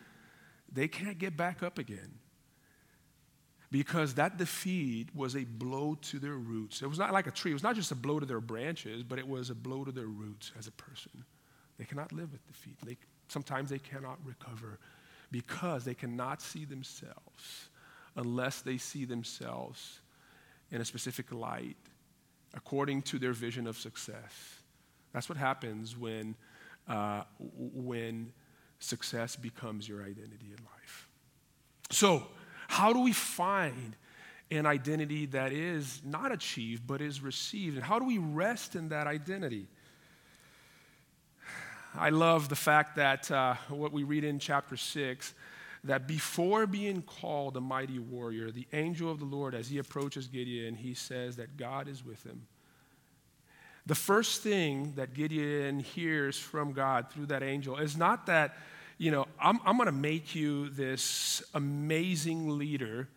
they 0.73 0.89
can't 0.89 1.19
get 1.19 1.37
back 1.37 1.63
up 1.63 1.79
again 1.79 2.19
because 3.71 4.15
that 4.15 4.37
defeat 4.37 5.09
was 5.15 5.37
a 5.37 5.45
blow 5.45 5.97
to 6.01 6.19
their 6.19 6.37
roots. 6.37 6.83
It 6.83 6.89
was 6.89 6.99
not 6.99 7.13
like 7.13 7.27
a 7.27 7.31
tree, 7.31 7.51
it 7.51 7.55
was 7.55 7.63
not 7.63 7.75
just 7.75 7.91
a 7.93 7.97
blow 7.97 8.21
to 8.21 8.27
their 8.27 8.41
branches, 8.41 9.03
but 9.03 9.19
it 9.19 9.27
was 9.27 9.51
a 9.51 9.55
blow 9.55 9.85
to 9.85 9.93
their 9.93 10.07
roots 10.07 10.53
as 10.59 10.67
a 10.67 10.73
person. 10.73 11.25
They 11.79 11.85
cannot 11.85 12.13
live 12.13 12.33
with 12.33 12.47
defeat. 12.47 12.77
They, 12.85 12.97
sometimes 13.29 13.71
they 13.71 13.79
cannot 13.79 14.19
recover 14.25 14.79
because 15.31 15.85
they 15.85 15.95
cannot 15.95 16.41
see 16.41 16.65
themselves 16.65 17.69
unless 18.17 18.63
they 18.63 18.79
see 18.79 19.05
themselves 19.05 20.01
in 20.71 20.81
a 20.81 20.85
specific 20.85 21.33
light 21.33 21.77
according 22.55 23.03
to 23.03 23.19
their 23.19 23.33
vision 23.33 23.67
of 23.67 23.77
success. 23.77 24.61
That's 25.13 25.29
what 25.29 25.37
happens 25.37 25.97
when, 25.97 26.35
uh, 26.89 27.23
when 27.39 28.33
success 28.79 29.37
becomes 29.37 29.89
your 29.89 30.03
identity 30.03 30.47
in 30.47 30.65
life. 30.65 31.09
So, 31.91 32.27
how 32.69 32.93
do 32.93 33.01
we 33.01 33.13
find 33.13 33.97
an 34.51 34.67
identity 34.67 35.27
that 35.27 35.53
is 35.53 36.01
not 36.05 36.33
achieved 36.33 36.87
but 36.87 37.01
is 37.01 37.21
received? 37.21 37.77
And 37.77 37.85
how 37.85 37.99
do 37.99 38.05
we 38.05 38.19
rest 38.19 38.77
in 38.77 38.89
that 38.91 39.07
identity? 39.07 39.67
I 41.95 42.11
love 42.11 42.49
the 42.49 42.57
fact 42.57 42.97
that 42.97 43.31
uh, 43.31 43.55
what 43.69 43.93
we 43.93 44.03
read 44.03 44.25
in 44.25 44.39
chapter 44.39 44.77
6 44.77 45.35
that 45.85 46.07
before 46.07 46.67
being 46.67 47.01
called 47.03 47.57
a 47.57 47.61
mighty 47.61 47.99
warrior, 47.99 48.51
the 48.51 48.67
angel 48.73 49.11
of 49.11 49.19
the 49.19 49.25
Lord, 49.25 49.55
as 49.55 49.69
he 49.69 49.79
approaches 49.79 50.27
Gideon, 50.27 50.75
he 50.75 50.95
says 50.95 51.37
that 51.37 51.57
God 51.57 51.89
is 51.89 52.05
with 52.05 52.23
him. 52.25 52.47
The 53.87 53.95
first 53.95 54.43
thing 54.43 54.95
that 54.97 55.15
Gideon 55.15 55.81
hears 55.81 56.39
from 56.39 56.73
God 56.73 57.11
through 57.11 57.27
that 57.27 57.43
angel 57.43 57.77
is 57.77 57.97
not 57.97 58.27
that 58.27 58.57
you 58.99 59.11
know, 59.11 59.27
I'm, 59.39 59.61
I'm 59.65 59.77
going 59.77 59.87
to 59.87 59.93
make 59.93 60.35
you 60.35 60.71
this 60.71 61.43
amazing 61.55 62.59
leader. 62.59 63.09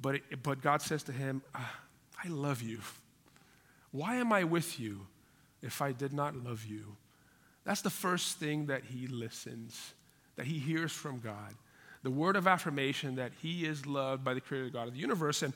But, 0.00 0.20
but 0.42 0.60
God 0.60 0.82
says 0.82 1.02
to 1.04 1.12
him, 1.12 1.42
ah, 1.54 1.74
I 2.22 2.28
love 2.28 2.62
you. 2.62 2.80
Why 3.92 4.16
am 4.16 4.32
I 4.32 4.44
with 4.44 4.78
you 4.78 5.06
if 5.62 5.80
I 5.80 5.92
did 5.92 6.12
not 6.12 6.36
love 6.36 6.64
you? 6.66 6.96
That's 7.64 7.82
the 7.82 7.90
first 7.90 8.38
thing 8.38 8.66
that 8.66 8.84
he 8.84 9.06
listens, 9.06 9.94
that 10.36 10.46
he 10.46 10.58
hears 10.58 10.92
from 10.92 11.20
God. 11.20 11.54
The 12.02 12.10
word 12.10 12.34
of 12.34 12.48
affirmation 12.48 13.14
that 13.16 13.32
he 13.40 13.64
is 13.64 13.86
loved 13.86 14.24
by 14.24 14.34
the 14.34 14.40
creator 14.40 14.70
God 14.70 14.88
of 14.88 14.94
the 14.94 15.00
universe. 15.00 15.42
And 15.42 15.54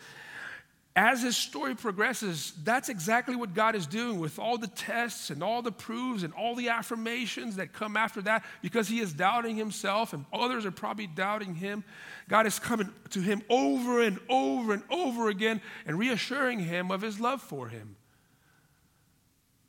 as 0.97 1.23
his 1.23 1.37
story 1.37 1.75
progresses, 1.75 2.55
that's 2.65 2.89
exactly 2.89 3.37
what 3.37 3.53
God 3.53 3.75
is 3.75 3.87
doing 3.87 4.19
with 4.19 4.39
all 4.39 4.57
the 4.57 4.67
tests 4.67 5.29
and 5.29 5.43
all 5.43 5.61
the 5.61 5.71
proofs 5.71 6.23
and 6.23 6.33
all 6.33 6.55
the 6.55 6.71
affirmations 6.71 7.57
that 7.57 7.75
come 7.75 7.99
after 7.99 8.23
that 8.23 8.43
because 8.63 8.89
he 8.89 9.01
is 9.01 9.13
doubting 9.13 9.57
himself 9.57 10.15
and 10.15 10.25
others 10.33 10.65
are 10.65 10.71
probably 10.71 11.07
doubting 11.07 11.55
him. 11.55 11.85
God 12.31 12.47
is 12.47 12.59
coming 12.59 12.89
to 13.11 13.21
him 13.21 13.43
over 13.51 14.01
and 14.01 14.19
over 14.31 14.73
and 14.73 14.83
over 14.91 15.29
again 15.29 15.61
and 15.85 15.99
reassuring 15.99 16.61
him 16.61 16.91
of 16.91 17.03
his 17.03 17.21
love 17.21 17.43
for 17.43 17.69
him. 17.69 17.97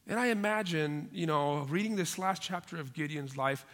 And 0.08 0.18
I 0.18 0.28
imagine, 0.28 1.10
you 1.12 1.26
know, 1.26 1.68
reading 1.70 1.98
this 1.98 2.18
last 2.18 2.42
chapter 2.42 2.78
of 2.78 2.94
Gideon's 2.94 3.36
life, 3.36 3.66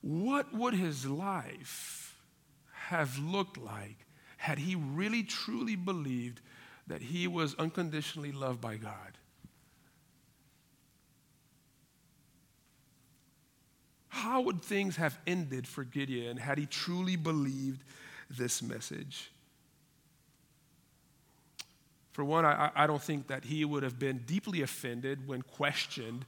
what 0.00 0.52
would 0.52 0.74
his 0.74 1.06
life 1.06 2.18
have 2.72 3.16
looked 3.16 3.58
like 3.58 4.06
had 4.38 4.58
he 4.58 4.74
really 4.74 5.22
truly 5.22 5.76
believed? 5.76 6.40
That 6.86 7.02
he 7.02 7.26
was 7.26 7.54
unconditionally 7.54 8.32
loved 8.32 8.60
by 8.60 8.76
God. 8.76 9.18
How 14.08 14.40
would 14.40 14.62
things 14.62 14.96
have 14.96 15.18
ended 15.26 15.68
for 15.68 15.84
Gideon 15.84 16.36
had 16.36 16.58
he 16.58 16.66
truly 16.66 17.16
believed 17.16 17.82
this 18.30 18.62
message? 18.62 19.30
For 22.12 22.24
one, 22.24 22.46
I, 22.46 22.70
I, 22.74 22.86
don't 22.86 23.02
think 23.02 23.26
that 23.26 23.44
he 23.44 23.66
would 23.66 23.82
have 23.82 23.98
been 23.98 24.22
deeply 24.26 24.62
offended 24.62 25.28
when 25.28 25.42
questioned 25.42 26.24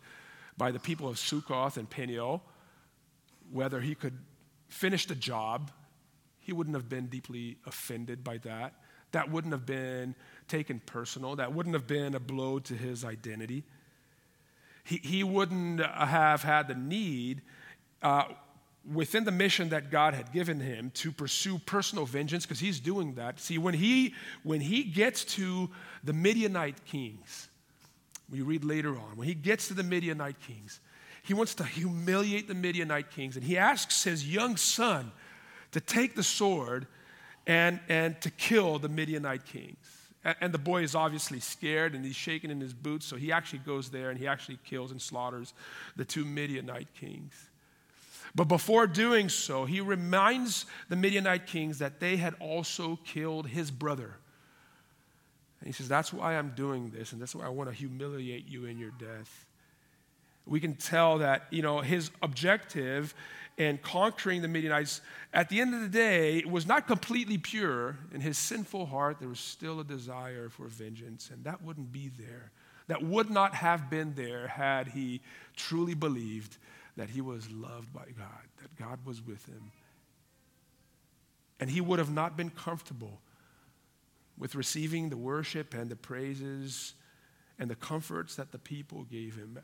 by 0.59 0.71
the 0.71 0.79
people 0.79 1.09
of 1.09 1.19
Succoth 1.19 1.79
and 1.79 1.89
Peniel 1.89 2.43
whether 3.51 3.81
he 3.81 3.95
could 3.95 4.19
finish 4.69 5.07
the 5.07 5.15
job. 5.15 5.71
He 6.41 6.53
wouldn't 6.53 6.77
have 6.77 6.89
been 6.89 7.07
deeply 7.07 7.57
offended 7.67 8.23
by 8.23 8.37
that. 8.39 8.75
That 9.13 9.31
wouldn't 9.31 9.53
have 9.53 9.67
been 9.67 10.15
taken 10.49 10.81
personal. 10.85 11.37
That 11.37 11.55
wouldn't 11.55 11.75
have 11.75 11.87
been 11.87 12.15
a 12.15 12.21
blow 12.21 12.59
to 12.61 12.75
his 12.75 13.05
identity. 13.05 13.65
He, 14.85 14.97
he 14.97 15.25
wouldn't 15.25 15.81
have 15.81 16.43
had 16.43 16.69
the 16.69 16.75
need 16.75 17.43
uh, 18.03 18.25
within 18.91 19.25
the 19.25 19.31
mission 19.31 19.71
that 19.71 19.91
God 19.91 20.15
had 20.15 20.33
given 20.33 20.61
him 20.61 20.91
to 20.95 21.13
pursue 21.13 21.59
personal 21.59 22.07
vengeance 22.07 22.47
because 22.47 22.61
he's 22.61 22.81
doing 22.81 23.15
that. 23.15 23.39
See, 23.41 23.59
when 23.59 23.75
he, 23.75 24.15
when 24.43 24.61
he 24.61 24.85
gets 24.85 25.25
to 25.37 25.69
the 26.05 26.13
Midianite 26.13 26.85
kings, 26.87 27.49
we 28.31 28.41
read 28.43 28.65
later 28.65 28.91
on, 28.91 29.17
when 29.17 29.29
he 29.29 29.35
gets 29.35 29.69
to 29.69 29.75
the 29.75 29.83
Midianite 29.83 30.41
kings, 30.41 30.81
he 31.23 31.35
wants 31.35 31.55
to 31.57 31.65
humiliate 31.65 32.49
the 32.49 32.55
Midianite 32.55 33.11
kings 33.11 33.37
and 33.37 33.45
he 33.45 33.59
asks 33.59 34.05
his 34.05 34.27
young 34.27 34.57
son 34.57 35.13
to 35.73 35.81
take 35.81 36.15
the 36.15 36.23
sword 36.23 36.87
and, 37.49 37.81
and 37.89 38.21
to 38.21 38.31
kill 38.31 38.79
the 38.79 38.89
Midianite 38.89 39.47
kings. 39.47 39.77
And 40.41 40.53
the 40.53 40.59
boy 40.59 40.83
is 40.83 40.95
obviously 40.95 41.41
scared 41.41 41.95
and 41.95 42.05
he's 42.05 42.15
shaking 42.15 42.51
in 42.51 42.61
his 42.61 42.75
boots, 42.75 43.07
so 43.07 43.17
he 43.17 43.33
actually 43.33 43.61
goes 43.61 43.89
there 43.89 44.11
and 44.11 44.19
he 44.19 44.27
actually 44.27 44.59
kills 44.65 44.91
and 44.91 45.01
slaughters 45.01 45.55
the 45.97 46.05
two 46.05 46.25
Midianite 46.25 46.93
kings. 46.95 47.33
But 48.35 48.45
before 48.45 48.87
doing 48.87 49.31
so, 49.31 49.65
he 49.65 49.81
reminds 49.81 50.67
the 50.91 50.97
Midianite 50.97 51.47
kings 51.47 51.79
that 51.79 51.99
they 51.99 52.19
had 52.19 52.35
also 52.41 52.99
killed 53.05 53.49
his 53.49 53.71
brother. 53.71 54.17
And 55.61 55.67
he 55.67 55.73
says, 55.73 55.89
That's 55.89 56.13
why 56.13 56.37
I'm 56.37 56.51
doing 56.51 56.91
this, 56.91 57.13
and 57.13 57.23
that's 57.23 57.35
why 57.35 57.47
I 57.47 57.49
want 57.49 57.71
to 57.71 57.75
humiliate 57.75 58.47
you 58.47 58.67
in 58.67 58.79
your 58.79 58.93
death. 58.99 59.47
we 60.47 60.61
can 60.61 60.75
tell 60.75 61.19
that, 61.19 61.47
you 61.51 61.63
know, 61.63 61.81
his 61.81 62.11
objective 62.23 63.15
in 63.59 63.77
conquering 63.79 64.41
the 64.41 64.49
Midianites, 64.49 65.01
at 65.35 65.49
the 65.49 65.61
end 65.61 65.75
of 65.75 65.81
the 65.81 65.89
day, 65.89 66.39
it 66.39 66.49
was 66.49 66.65
not 66.65 66.87
completely 66.87 67.37
pure. 67.37 67.99
In 68.15 68.21
his 68.21 68.39
sinful 68.39 68.87
heart, 68.87 69.19
there 69.19 69.29
was 69.29 69.41
still 69.41 69.81
a 69.81 69.85
desire 69.85 70.49
for 70.49 70.69
vengeance, 70.69 71.31
and 71.33 71.45
that 71.45 71.61
wouldn't 71.63 71.93
be 71.93 72.09
there. 72.09 72.53
That 72.87 73.03
would 73.03 73.31
not 73.31 73.55
have 73.55 73.91
been 73.91 74.15
there 74.15 74.47
had 74.47 74.89
he 74.89 75.21
truly 75.57 75.95
believed 75.95 76.57
that 76.97 77.11
he 77.11 77.21
was 77.21 77.51
loved 77.51 77.93
by 77.93 78.07
God, 78.17 78.47
that 78.63 78.77
God 78.77 79.01
was 79.05 79.21
with 79.21 79.45
him. 79.47 79.73
And 81.61 81.69
he 81.69 81.81
would 81.81 81.99
have 81.99 82.13
not 82.13 82.37
been 82.37 82.51
comfortable 82.51 83.21
with 84.39 84.55
receiving 84.55 85.11
the 85.11 85.17
worship 85.17 85.75
and 85.75 85.91
the 85.91 85.97
praises 85.97 86.95
and 87.59 87.69
the 87.69 87.75
comforts 87.75 88.37
that 88.37 88.53
the 88.53 88.59
people 88.59 89.03
gave 89.03 89.35
him 89.35 89.59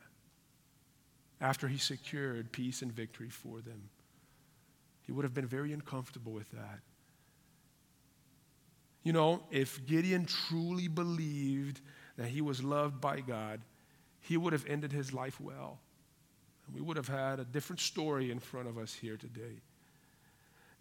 after 1.45 1.69
he 1.69 1.77
secured 1.77 2.51
peace 2.53 2.81
and 2.81 2.91
victory 2.91 3.29
for 3.29 3.61
them. 3.61 3.91
He 5.03 5.13
would 5.13 5.25
have 5.25 5.35
been 5.35 5.47
very 5.47 5.75
uncomfortable 5.75 6.33
with 6.33 6.51
that. 6.53 6.81
You 9.03 9.13
know, 9.13 9.43
if 9.51 9.85
Gideon 9.87 10.25
truly 10.25 10.89
believed 10.89 11.83
that 12.17 12.29
he 12.29 12.41
was 12.41 12.65
loved 12.65 12.99
by 12.99 13.21
God, 13.21 13.61
he 14.21 14.39
would 14.39 14.55
have 14.55 14.65
ended 14.67 14.91
his 14.91 15.13
life 15.13 15.39
well. 15.39 15.79
And 16.67 16.75
we 16.75 16.81
would 16.81 16.97
have 16.97 17.09
had 17.09 17.41
a 17.41 17.45
different 17.45 17.81
story 17.81 18.31
in 18.31 18.39
front 18.39 18.67
of 18.67 18.79
us 18.79 18.95
here 18.95 19.19
today. 19.19 19.61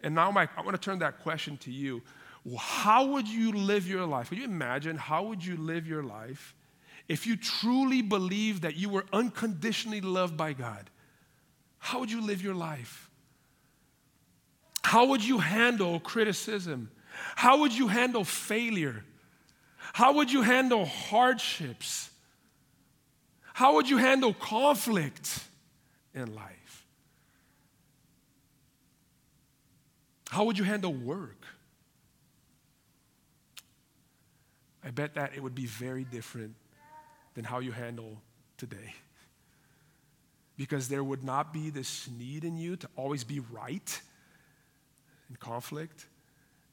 And 0.02 0.14
now, 0.14 0.30
Mike, 0.30 0.48
I 0.56 0.62
want 0.62 0.80
to 0.80 0.80
turn 0.80 1.00
that 1.00 1.22
question 1.22 1.58
to 1.58 1.70
you. 1.70 2.00
How 2.58 3.04
would 3.04 3.28
you 3.28 3.52
live 3.52 3.86
your 3.86 4.06
life? 4.06 4.30
Can 4.30 4.38
you 4.38 4.44
imagine 4.44 4.96
how 4.96 5.24
would 5.24 5.44
you 5.44 5.58
live 5.58 5.86
your 5.86 6.02
life 6.02 6.54
if 7.08 7.26
you 7.26 7.36
truly 7.36 8.02
believed 8.02 8.62
that 8.62 8.76
you 8.76 8.88
were 8.88 9.04
unconditionally 9.12 10.00
loved 10.00 10.36
by 10.36 10.52
God? 10.52 10.90
How 11.78 12.00
would 12.00 12.10
you 12.10 12.20
live 12.20 12.42
your 12.42 12.54
life? 12.54 13.10
How 14.82 15.06
would 15.06 15.24
you 15.24 15.38
handle 15.38 16.00
criticism? 16.00 16.90
How 17.36 17.58
would 17.58 17.72
you 17.72 17.88
handle 17.88 18.24
failure? 18.24 19.04
How 19.92 20.14
would 20.14 20.32
you 20.32 20.42
handle 20.42 20.86
hardships? 20.86 22.10
How 23.52 23.74
would 23.74 23.88
you 23.88 23.98
handle 23.98 24.32
conflict 24.32 25.44
in 26.14 26.34
life? 26.34 26.86
How 30.30 30.44
would 30.44 30.58
you 30.58 30.64
handle 30.64 30.92
work? 30.92 31.44
I 34.82 34.90
bet 34.90 35.14
that 35.14 35.34
it 35.34 35.42
would 35.42 35.54
be 35.54 35.66
very 35.66 36.04
different 36.04 36.54
than 37.34 37.44
how 37.44 37.58
you 37.58 37.72
handle 37.72 38.20
today. 38.56 38.94
Because 40.56 40.88
there 40.88 41.02
would 41.02 41.24
not 41.24 41.52
be 41.52 41.70
this 41.70 42.08
need 42.16 42.44
in 42.44 42.56
you 42.56 42.76
to 42.76 42.88
always 42.96 43.24
be 43.24 43.40
right 43.40 44.00
in 45.28 45.36
conflict. 45.36 46.06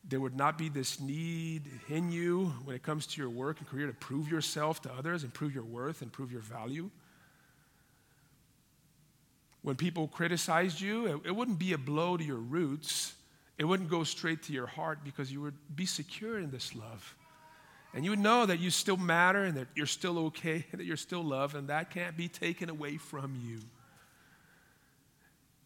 There 0.08 0.20
would 0.20 0.36
not 0.36 0.58
be 0.58 0.70
this 0.70 1.00
need 1.00 1.64
in 1.90 2.12
you 2.12 2.54
when 2.64 2.76
it 2.76 2.84
comes 2.84 3.08
to 3.08 3.22
your 3.22 3.30
work 3.30 3.60
and 3.60 3.68
career 3.68 3.88
to 3.88 3.94
prove 3.94 4.30
yourself 4.30 4.82
to 4.84 4.94
others 4.94 5.24
and 5.24 5.34
prove 5.34 5.54
your 5.54 5.64
worth 5.64 6.02
and 6.02 6.12
prove 6.12 6.32
your 6.32 6.42
value. 6.42 6.90
When 9.64 9.76
people 9.76 10.08
criticized 10.08 10.82
you, 10.82 11.06
it, 11.06 11.28
it 11.28 11.36
wouldn't 11.36 11.60
be 11.60 11.74
a 11.74 11.78
blow 11.78 12.18
to 12.18 12.24
your 12.24 12.38
roots. 12.38 13.14
It 13.58 13.66
wouldn't 13.66 13.90
go 13.90 14.04
straight 14.04 14.42
to 14.44 14.54
your 14.54 14.66
heart 14.66 15.00
because 15.04 15.32
you 15.32 15.42
would 15.42 15.54
be 15.76 15.86
secure 15.86 16.40
in 16.40 16.50
this 16.50 16.76
love. 16.76 17.16
And 17.94 18.06
you 18.06 18.12
would 18.12 18.20
know 18.20 18.46
that 18.46 18.60
you 18.60 18.70
still 18.70 18.98
matter 18.98 19.44
and 19.44 19.58
that 19.58 19.68
you're 19.76 19.86
still 19.86 20.18
okay 20.28 20.66
and 20.72 20.80
that 20.80 20.86
you're 20.86 20.98
still 20.98 21.24
loved, 21.24 21.56
and 21.56 21.68
that 21.68 21.90
can't 21.90 22.16
be 22.16 22.28
taken 22.28 22.70
away 22.70 22.98
from 22.98 23.36
you. 23.44 23.60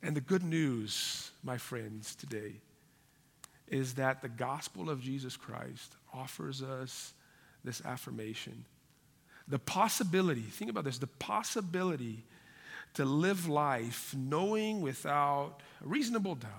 And 0.01 0.15
the 0.15 0.21
good 0.21 0.43
news, 0.43 1.31
my 1.43 1.57
friends, 1.57 2.15
today 2.15 2.53
is 3.67 3.95
that 3.95 4.21
the 4.21 4.29
gospel 4.29 4.89
of 4.89 5.01
Jesus 5.01 5.35
Christ 5.35 5.95
offers 6.13 6.61
us 6.61 7.13
this 7.63 7.81
affirmation. 7.83 8.65
The 9.47 9.57
possibility, 9.59 10.41
think 10.41 10.69
about 10.69 10.83
this, 10.83 10.99
the 10.99 11.07
possibility 11.07 12.23
to 12.93 13.05
live 13.05 13.47
life 13.47 14.13
knowing 14.15 14.81
without 14.81 15.61
reasonable 15.81 16.35
doubt 16.35 16.51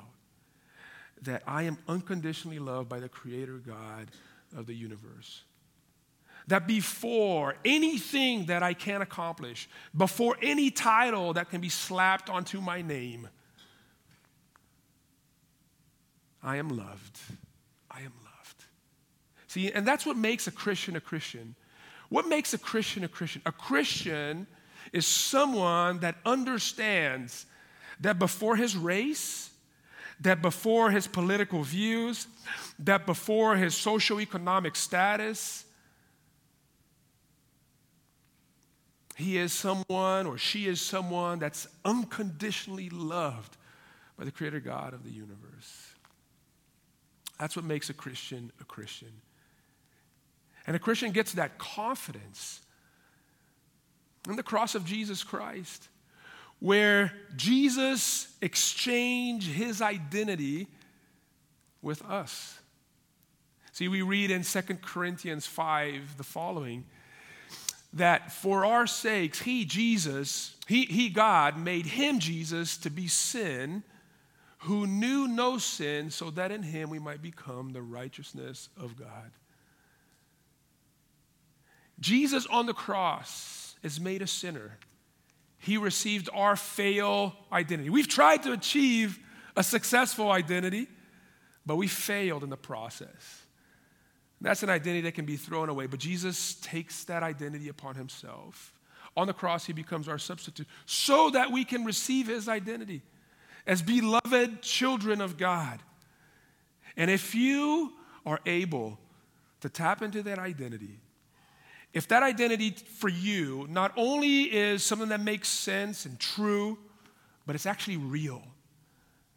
that 1.22 1.42
I 1.46 1.62
am 1.62 1.78
unconditionally 1.88 2.58
loved 2.58 2.88
by 2.88 3.00
the 3.00 3.08
Creator 3.08 3.58
God 3.58 4.08
of 4.56 4.66
the 4.66 4.74
universe 4.74 5.42
that 6.46 6.66
before 6.66 7.56
anything 7.64 8.46
that 8.46 8.62
I 8.62 8.72
can 8.72 9.02
accomplish, 9.02 9.68
before 9.96 10.36
any 10.40 10.70
title 10.70 11.32
that 11.34 11.50
can 11.50 11.60
be 11.60 11.68
slapped 11.68 12.30
onto 12.30 12.60
my 12.60 12.82
name, 12.82 13.28
I 16.42 16.56
am 16.56 16.68
loved. 16.68 17.18
I 17.90 18.00
am 18.00 18.12
loved. 18.24 18.64
See, 19.48 19.72
and 19.72 19.86
that's 19.86 20.06
what 20.06 20.16
makes 20.16 20.46
a 20.46 20.52
Christian 20.52 20.94
a 20.94 21.00
Christian. 21.00 21.56
What 22.08 22.28
makes 22.28 22.54
a 22.54 22.58
Christian 22.58 23.02
a 23.02 23.08
Christian? 23.08 23.42
A 23.46 23.52
Christian 23.52 24.46
is 24.92 25.06
someone 25.06 25.98
that 26.00 26.16
understands 26.24 27.46
that 28.00 28.18
before 28.18 28.54
his 28.54 28.76
race, 28.76 29.50
that 30.20 30.40
before 30.40 30.90
his 30.90 31.08
political 31.08 31.62
views, 31.62 32.28
that 32.78 33.06
before 33.06 33.56
his 33.56 33.74
socioeconomic 33.74 34.76
status, 34.76 35.65
He 39.16 39.38
is 39.38 39.52
someone 39.52 40.26
or 40.26 40.36
she 40.36 40.66
is 40.66 40.78
someone 40.78 41.38
that's 41.38 41.66
unconditionally 41.86 42.90
loved 42.90 43.56
by 44.18 44.24
the 44.24 44.30
Creator 44.30 44.60
God 44.60 44.92
of 44.92 45.04
the 45.04 45.10
universe. 45.10 45.94
That's 47.40 47.56
what 47.56 47.64
makes 47.64 47.88
a 47.88 47.94
Christian 47.94 48.52
a 48.60 48.64
Christian. 48.64 49.12
And 50.66 50.76
a 50.76 50.78
Christian 50.78 51.12
gets 51.12 51.32
that 51.32 51.56
confidence 51.56 52.60
in 54.28 54.36
the 54.36 54.42
cross 54.42 54.74
of 54.74 54.84
Jesus 54.84 55.22
Christ, 55.22 55.88
where 56.58 57.12
Jesus 57.36 58.28
exchanged 58.42 59.48
his 59.48 59.80
identity 59.80 60.66
with 61.80 62.04
us. 62.04 62.58
See, 63.72 63.88
we 63.88 64.02
read 64.02 64.30
in 64.30 64.42
2 64.42 64.60
Corinthians 64.82 65.46
5 65.46 66.18
the 66.18 66.24
following 66.24 66.84
that 67.92 68.32
for 68.32 68.64
our 68.64 68.86
sakes, 68.86 69.40
He, 69.40 69.64
Jesus, 69.64 70.56
He, 70.66 70.84
he, 70.86 71.08
God, 71.08 71.58
made 71.58 71.86
Him, 71.86 72.18
Jesus, 72.18 72.76
to 72.78 72.90
be 72.90 73.08
sin 73.08 73.82
who 74.60 74.86
knew 74.86 75.28
no 75.28 75.58
sin, 75.58 76.10
so 76.10 76.30
that 76.30 76.50
in 76.50 76.62
Him 76.62 76.90
we 76.90 76.98
might 76.98 77.22
become 77.22 77.72
the 77.72 77.82
righteousness 77.82 78.68
of 78.76 78.96
God. 78.96 79.30
Jesus 82.00 82.46
on 82.46 82.66
the 82.66 82.74
cross 82.74 83.76
is 83.82 84.00
made 84.00 84.22
a 84.22 84.26
sinner. 84.26 84.78
He 85.58 85.76
received 85.76 86.28
our 86.32 86.56
fail 86.56 87.34
identity. 87.52 87.90
We've 87.90 88.08
tried 88.08 88.42
to 88.42 88.52
achieve 88.52 89.18
a 89.56 89.62
successful 89.62 90.30
identity, 90.30 90.88
but 91.64 91.76
we 91.76 91.86
failed 91.88 92.42
in 92.42 92.50
the 92.50 92.56
process. 92.56 93.45
That's 94.40 94.62
an 94.62 94.70
identity 94.70 95.02
that 95.02 95.14
can 95.14 95.24
be 95.24 95.36
thrown 95.36 95.68
away, 95.68 95.86
but 95.86 95.98
Jesus 95.98 96.54
takes 96.56 97.04
that 97.04 97.22
identity 97.22 97.68
upon 97.68 97.94
himself. 97.94 98.74
On 99.16 99.26
the 99.26 99.32
cross, 99.32 99.64
he 99.64 99.72
becomes 99.72 100.08
our 100.08 100.18
substitute 100.18 100.66
so 100.84 101.30
that 101.30 101.50
we 101.50 101.64
can 101.64 101.84
receive 101.84 102.26
his 102.26 102.48
identity 102.48 103.02
as 103.66 103.80
beloved 103.80 104.60
children 104.60 105.20
of 105.20 105.38
God. 105.38 105.80
And 106.96 107.10
if 107.10 107.34
you 107.34 107.92
are 108.26 108.40
able 108.44 108.98
to 109.60 109.68
tap 109.68 110.02
into 110.02 110.22
that 110.24 110.38
identity, 110.38 111.00
if 111.94 112.06
that 112.08 112.22
identity 112.22 112.70
for 112.70 113.08
you 113.08 113.66
not 113.70 113.92
only 113.96 114.42
is 114.42 114.84
something 114.84 115.08
that 115.08 115.20
makes 115.20 115.48
sense 115.48 116.04
and 116.04 116.20
true, 116.20 116.76
but 117.46 117.54
it's 117.54 117.64
actually 117.64 117.96
real, 117.96 118.42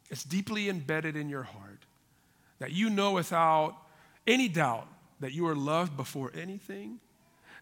it's 0.09 0.23
deeply 0.23 0.67
embedded 0.67 1.15
in 1.15 1.29
your 1.29 1.43
heart, 1.43 1.85
that 2.59 2.71
you 2.71 2.89
know 2.89 3.13
without 3.13 3.77
any 4.29 4.47
doubt 4.47 4.87
that 5.19 5.33
you 5.33 5.47
are 5.47 5.55
loved 5.55 5.97
before 5.97 6.31
anything, 6.33 6.99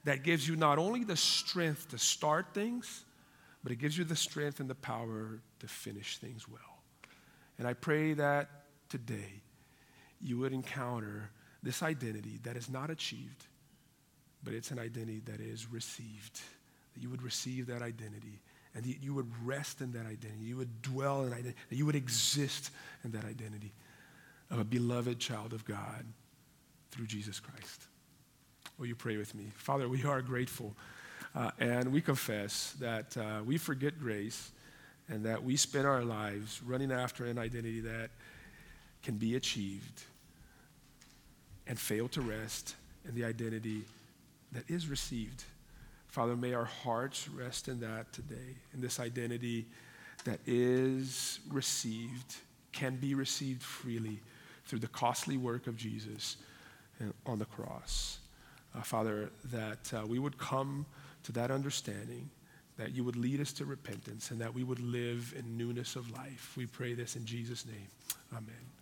that 0.04 0.24
gives 0.24 0.48
you 0.48 0.56
not 0.56 0.78
only 0.78 1.04
the 1.04 1.18
strength 1.18 1.90
to 1.90 1.98
start 1.98 2.54
things, 2.54 3.06
but 3.64 3.72
it 3.72 3.78
gives 3.78 3.98
you 3.98 4.04
the 4.04 4.16
strength 4.16 4.60
and 4.60 4.70
the 4.70 4.76
power 4.76 5.40
to 5.60 5.68
finish 5.68 6.18
things 6.18 6.48
well. 6.48 6.62
And 7.58 7.68
I 7.68 7.74
pray 7.74 8.14
that 8.14 8.50
today 8.90 9.42
you 10.22 10.38
would 10.38 10.54
encounter 10.54 11.32
this 11.64 11.82
identity 11.82 12.40
that 12.44 12.56
is 12.56 12.70
not 12.70 12.90
achieved, 12.90 13.46
but 14.44 14.54
it's 14.54 14.72
an 14.72 14.80
identity 14.80 15.22
that 15.26 15.40
is 15.40 15.70
received. 15.72 16.40
That 16.94 17.02
you 17.02 17.10
would 17.10 17.24
receive 17.24 17.68
that 17.68 17.82
identity 17.82 18.40
and 18.76 18.86
that 18.86 19.04
you 19.04 19.14
would 19.14 19.32
rest 19.44 19.82
in 19.82 19.92
that 19.94 20.06
identity. 20.06 20.46
You 20.46 20.58
would 20.58 20.82
dwell 20.82 21.24
in 21.24 21.30
that 21.32 21.38
identity, 21.38 21.60
that 21.70 21.76
you 21.76 21.86
would 21.86 21.96
exist 21.96 22.72
in 23.04 23.12
that 23.12 23.26
identity 23.26 23.74
of 24.52 24.60
a 24.60 24.64
beloved 24.64 25.20
child 25.20 25.52
of 25.54 25.66
God 25.66 26.06
through 26.92 27.08
Jesus 27.08 27.40
Christ. 27.40 27.88
Will 28.78 28.88
you 28.88 28.96
pray 28.96 29.18
with 29.18 29.34
me? 29.36 29.52
Father, 29.56 29.88
we 29.90 30.04
are 30.04 30.22
grateful 30.22 30.76
Uh, 31.36 31.52
and 31.60 31.92
we 31.92 32.02
confess 32.02 32.74
that 32.80 33.16
uh, 33.16 33.44
we 33.46 33.60
forget 33.60 34.00
grace 34.00 34.52
and 35.08 35.24
that 35.24 35.44
we 35.44 35.56
spend 35.56 35.86
our 35.86 36.04
lives 36.04 36.62
running 36.64 36.92
after 36.92 37.26
an 37.26 37.38
identity 37.38 37.80
that 37.80 38.10
can 39.04 39.18
be 39.18 39.36
achieved 39.36 40.02
and 41.68 41.78
fail 41.78 42.08
to 42.08 42.22
rest 42.22 42.76
in 43.08 43.14
the 43.14 43.24
identity 43.24 43.84
that 44.52 44.64
is 44.68 44.88
received. 44.88 45.44
Father, 46.08 46.36
may 46.36 46.56
our 46.56 46.66
hearts 46.66 47.30
rest 47.30 47.68
in 47.68 47.80
that 47.82 48.12
today, 48.14 48.56
in 48.74 48.82
this 48.82 49.00
identity 49.00 49.68
that 50.24 50.40
is 50.48 51.40
received, 51.52 52.36
can 52.72 52.96
be 52.96 53.14
received 53.14 53.62
freely 53.62 54.20
through 54.66 54.80
the 54.80 54.88
costly 54.88 55.38
work 55.38 55.68
of 55.68 55.76
Jesus 55.78 56.38
on 57.26 57.40
the 57.40 57.46
cross. 57.46 58.20
Uh, 58.76 58.82
Father, 58.82 59.32
that 59.46 59.94
uh, 59.94 60.06
we 60.06 60.20
would 60.20 60.38
come 60.38 60.86
to 61.24 61.32
that 61.32 61.52
understanding, 61.52 62.30
that 62.78 62.94
you 62.94 63.04
would 63.04 63.16
lead 63.16 63.42
us 63.42 63.52
to 63.54 63.66
repentance, 63.66 64.32
and 64.32 64.40
that 64.40 64.54
we 64.54 64.64
would 64.64 64.80
live 64.80 65.34
in 65.38 65.58
newness 65.58 65.96
of 65.96 66.10
life. 66.12 66.54
We 66.56 66.66
pray 66.66 66.94
this 66.94 67.16
in 67.16 67.26
Jesus' 67.26 67.66
name. 67.66 67.88
Amen. 68.32 68.77